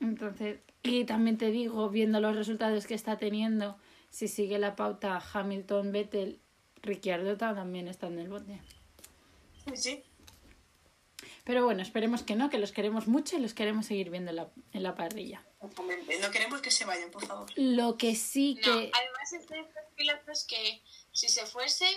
Entonces, 0.00 0.60
y 0.82 1.04
también 1.04 1.36
te 1.36 1.50
digo, 1.50 1.90
viendo 1.90 2.20
los 2.20 2.36
resultados 2.36 2.86
que 2.86 2.94
está 2.94 3.18
teniendo, 3.18 3.76
si 4.16 4.28
sigue 4.28 4.58
la 4.58 4.76
pauta 4.76 5.22
Hamilton, 5.34 5.92
Vettel, 5.92 6.40
Ricciardo 6.80 7.36
también 7.36 7.86
está 7.86 8.06
en 8.06 8.18
el 8.18 8.28
bote. 8.30 8.62
Sí, 9.66 9.76
sí. 9.76 10.02
Pero 11.44 11.66
bueno, 11.66 11.82
esperemos 11.82 12.22
que 12.22 12.34
no, 12.34 12.48
que 12.48 12.56
los 12.56 12.72
queremos 12.72 13.08
mucho 13.08 13.36
y 13.36 13.40
los 13.40 13.52
queremos 13.52 13.84
seguir 13.84 14.08
viendo 14.08 14.30
en 14.30 14.36
la, 14.36 14.48
en 14.72 14.82
la 14.82 14.94
parrilla. 14.94 15.44
No 15.60 16.30
queremos 16.30 16.62
que 16.62 16.70
se 16.70 16.86
vayan, 16.86 17.10
por 17.10 17.26
favor. 17.26 17.50
Lo 17.56 17.98
que 17.98 18.14
sí 18.16 18.54
No, 18.54 18.62
que... 18.62 18.90
además 18.94 19.32
es 19.38 19.46
de 19.48 19.60
estos 19.60 19.82
pilotos 19.94 20.44
que 20.44 20.80
si 21.12 21.28
se 21.28 21.44
fuesen 21.44 21.94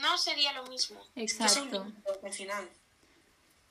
no 0.00 0.18
sería 0.18 0.52
lo 0.54 0.66
mismo. 0.66 1.00
Exacto. 1.14 1.86
Al 2.24 2.32
final. 2.32 2.68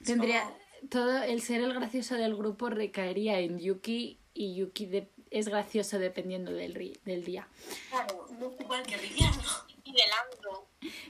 Tendría 0.06 0.50
todo 0.90 1.24
el 1.24 1.42
ser 1.42 1.60
el 1.62 1.74
gracioso 1.74 2.16
del 2.16 2.38
grupo 2.38 2.70
recaería 2.70 3.40
en 3.40 3.60
Yuki 3.60 4.18
y 4.34 4.56
Yuki 4.56 4.86
de- 4.86 5.12
es 5.32 5.48
gracioso 5.48 5.98
dependiendo 5.98 6.52
del, 6.52 6.76
ri- 6.76 7.00
del 7.04 7.24
día. 7.24 7.48
Claro, 7.90 8.28
no 8.40 8.52
es 8.52 8.62
igual 8.62 8.84
que 8.86 8.98
Ricciardo. 8.98 9.42
Y 9.84 9.94
de 9.94 10.02
Lando. 10.08 10.68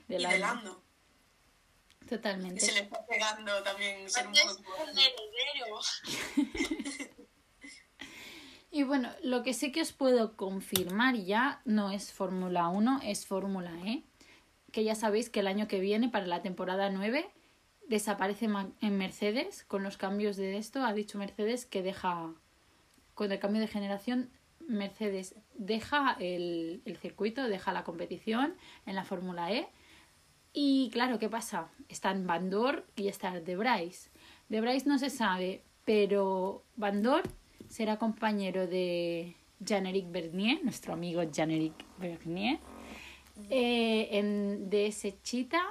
del 0.07 0.22
y 0.22 0.26
año. 0.26 0.34
de 0.34 0.39
Lando. 0.39 0.84
Que 1.99 2.05
Totalmente. 2.17 2.59
se 2.61 2.72
le 2.74 2.80
está 2.82 3.05
pegando 3.05 3.61
también 3.63 4.09
ser 4.09 4.28
un. 4.28 4.34
Y 8.74 8.84
bueno, 8.84 9.09
lo 9.22 9.43
que 9.43 9.53
sí 9.53 9.74
que 9.74 9.82
os 9.82 9.91
puedo 9.91 10.38
confirmar 10.38 11.15
ya 11.15 11.61
no 11.65 11.91
es 11.91 12.13
Fórmula 12.13 12.69
1, 12.69 13.01
es 13.03 13.26
Fórmula 13.26 13.74
E. 13.86 14.03
Que 14.72 14.86
ya 14.86 14.95
sabéis 14.95 15.30
que 15.30 15.41
el 15.41 15.47
año 15.47 15.67
que 15.67 15.82
viene, 15.82 16.07
para 16.07 16.26
la 16.26 16.41
temporada 16.41 16.89
9, 16.89 17.30
desaparece 17.89 18.45
en 18.80 18.97
Mercedes 18.97 19.65
con 19.65 19.84
los 19.84 19.97
cambios 19.97 20.38
de 20.38 20.55
esto. 20.55 20.86
Ha 20.86 20.93
dicho 20.93 21.17
Mercedes 21.17 21.65
que 21.65 21.84
deja, 21.84 22.34
con 23.22 23.32
el 23.32 23.38
cambio 23.38 23.61
de 23.61 23.67
generación, 23.67 24.32
Mercedes 24.67 25.36
deja 25.53 26.17
el, 26.19 26.82
el 26.86 26.97
circuito, 26.97 27.47
deja 27.47 27.72
la 27.72 27.84
competición 27.84 28.55
en 28.88 28.95
la 28.95 29.03
Fórmula 29.03 29.51
E. 29.51 29.67
Y 30.53 30.89
claro, 30.91 31.19
¿qué 31.19 31.30
pasa? 31.30 31.69
Están 31.88 32.26
Van 32.26 32.49
y 32.95 33.09
está 33.09 33.39
De 33.39 33.55
Bryce. 33.55 34.09
De 34.49 34.59
Bryce 34.59 34.89
no 34.89 34.97
se 34.97 35.11
sabe, 35.11 35.61
pero 35.86 36.63
Van 36.78 37.03
será 37.69 37.99
compañero 37.99 38.65
de 38.65 39.36
Jean-Éric 39.59 40.11
Bernier, 40.11 40.63
nuestro 40.63 40.93
amigo 40.93 41.22
Jean-Éric 41.22 41.76
Bernier, 41.99 42.57
eh, 43.51 44.17
en, 44.17 44.67
de 44.67 44.88
ese 44.88 45.22
chita, 45.22 45.61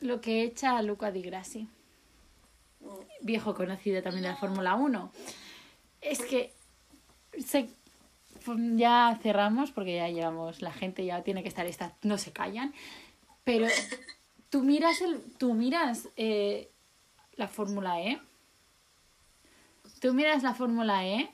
lo 0.00 0.20
que 0.20 0.42
echa 0.42 0.76
a 0.76 0.82
Luca 0.82 1.12
Di 1.12 1.22
Grassi, 1.22 1.68
viejo 3.20 3.54
conocido 3.54 4.02
también 4.02 4.24
de 4.24 4.30
la 4.30 4.36
Fórmula 4.36 4.74
1. 4.74 5.12
Es 6.00 6.20
que 6.20 6.52
se- 7.44 7.68
ya 8.76 9.18
cerramos 9.22 9.70
porque 9.72 9.96
ya 9.96 10.08
llevamos, 10.08 10.62
la 10.62 10.72
gente 10.72 11.04
ya 11.04 11.22
tiene 11.22 11.42
que 11.42 11.48
estar, 11.48 11.66
esta, 11.66 11.94
no 12.02 12.16
se 12.18 12.32
callan, 12.32 12.72
pero 13.44 13.66
tú 14.50 14.62
miras, 14.62 15.00
el, 15.02 15.20
tú 15.38 15.54
miras 15.54 16.08
eh, 16.16 16.70
la 17.36 17.48
Fórmula 17.48 18.00
E, 18.00 18.20
tú 20.00 20.14
miras 20.14 20.42
la 20.42 20.54
Fórmula 20.54 21.06
E 21.06 21.30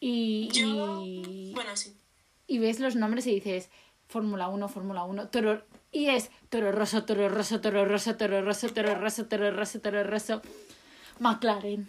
y, 0.00 0.48
Yo... 0.52 1.02
y, 1.04 1.52
Bueno, 1.54 1.76
sí. 1.76 1.96
y 2.46 2.58
ves 2.58 2.80
los 2.80 2.96
nombres 2.96 3.26
y 3.26 3.34
dices 3.34 3.70
Fórmula 4.08 4.48
1, 4.48 4.68
Fórmula 4.68 5.04
1, 5.04 5.28
Toro, 5.28 5.62
y 5.92 6.06
es 6.06 6.30
Toro 6.48 6.72
Rosso, 6.72 7.04
Toro 7.04 7.28
Rosso, 7.28 7.60
Toro 7.60 7.84
Rosso, 7.84 8.16
Toro 8.16 8.42
Rosso, 8.42 8.68
Toro 8.74 8.94
Rosso, 9.00 9.24
Toro 9.28 9.50
Rosso, 9.52 9.80
Toro 9.80 10.04
Rosso, 10.04 10.42
McLaren. 11.20 11.88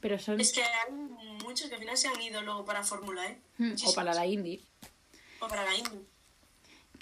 Pero 0.00 0.18
son... 0.18 0.40
Es 0.40 0.52
que 0.52 0.62
hay 0.62 0.92
muchos 1.52 1.68
que 1.68 1.74
al 1.74 1.80
final 1.80 1.96
se 1.98 2.08
han 2.08 2.20
ido 2.20 2.40
luego 2.40 2.64
para 2.64 2.82
Fórmula, 2.82 3.26
¿eh? 3.26 3.38
Hmm, 3.58 3.74
o 3.84 3.92
para 3.94 4.14
la 4.14 4.24
Indy. 4.26 4.64
O 5.40 5.46
para 5.48 5.64
la 5.64 5.74
Indy. 5.74 6.00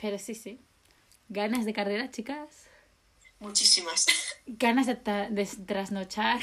Pero 0.00 0.18
sí, 0.18 0.34
sí. 0.34 0.58
Ganas 1.28 1.64
de 1.64 1.72
carrera, 1.72 2.10
chicas. 2.10 2.48
Muchísimas. 3.38 4.06
Ganas 4.46 4.86
de, 4.88 4.96
trasnochar. 5.66 6.40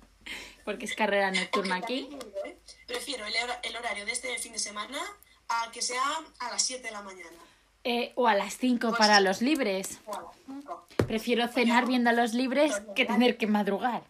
Porque 0.64 0.86
es 0.86 0.94
carrera 0.96 1.30
nocturna 1.30 1.76
aquí. 1.76 2.08
¿eh? 2.44 2.58
Prefiero 2.88 3.24
el, 3.26 3.34
hora- 3.44 3.60
el 3.62 3.76
horario 3.76 4.04
de 4.04 4.10
este 4.12 4.36
fin 4.38 4.52
de 4.52 4.58
semana 4.58 4.98
a 5.48 5.70
que 5.70 5.80
sea 5.80 6.02
a 6.40 6.50
las 6.50 6.62
7 6.62 6.82
de 6.82 6.90
la 6.90 7.02
mañana. 7.02 7.38
Eh, 7.84 8.12
o 8.16 8.26
a 8.26 8.34
las 8.34 8.56
5 8.56 8.88
Pues 8.88 8.98
para 8.98 9.18
sí. 9.18 9.22
los 9.24 9.40
libres. 9.42 10.00
O 10.06 10.16
a 10.16 10.22
las 10.22 10.36
5. 10.46 10.88
Prefiero 11.06 11.46
cenar 11.46 11.86
viendo 11.86 12.10
a 12.10 12.12
los 12.12 12.34
libres 12.34 12.72
que 12.96 13.04
tener 13.04 13.36
que 13.36 13.46
madrugar. 13.46 14.02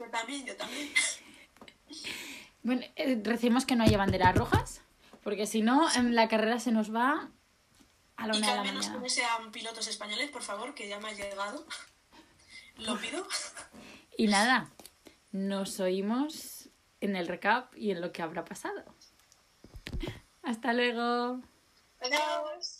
Yo 0.00 0.06
también, 0.06 0.44
yo 0.44 0.56
también. 0.56 0.92
Bueno, 2.62 2.82
eh, 2.96 3.20
recemos 3.22 3.64
que 3.66 3.76
no 3.76 3.84
haya 3.84 3.98
banderas 3.98 4.34
rojas. 4.34 4.82
Porque 5.22 5.46
si 5.46 5.62
no, 5.62 5.86
la 6.02 6.28
carrera 6.28 6.58
se 6.58 6.72
nos 6.72 6.94
va 6.94 7.30
a 8.16 8.26
la 8.26 8.34
Y 8.34 8.38
una 8.38 8.46
que 8.46 8.52
de 8.52 8.56
la 8.56 8.60
al 8.62 8.66
menos 8.66 8.86
que 8.86 8.90
mañana. 8.92 9.02
no 9.02 9.08
sean 9.08 9.52
pilotos 9.52 9.86
españoles, 9.86 10.30
por 10.30 10.42
favor, 10.42 10.74
que 10.74 10.88
ya 10.88 10.98
me 10.98 11.08
ha 11.08 11.12
llegado. 11.12 11.66
Lo 12.78 12.98
pido. 12.98 13.26
Y 14.16 14.28
nada, 14.28 14.70
nos 15.32 15.80
oímos 15.80 16.70
en 17.00 17.16
el 17.16 17.28
recap 17.28 17.76
y 17.76 17.90
en 17.90 18.00
lo 18.00 18.12
que 18.12 18.22
habrá 18.22 18.44
pasado. 18.44 18.84
Hasta 20.42 20.72
luego. 20.72 21.40
Adiós. 22.00 22.79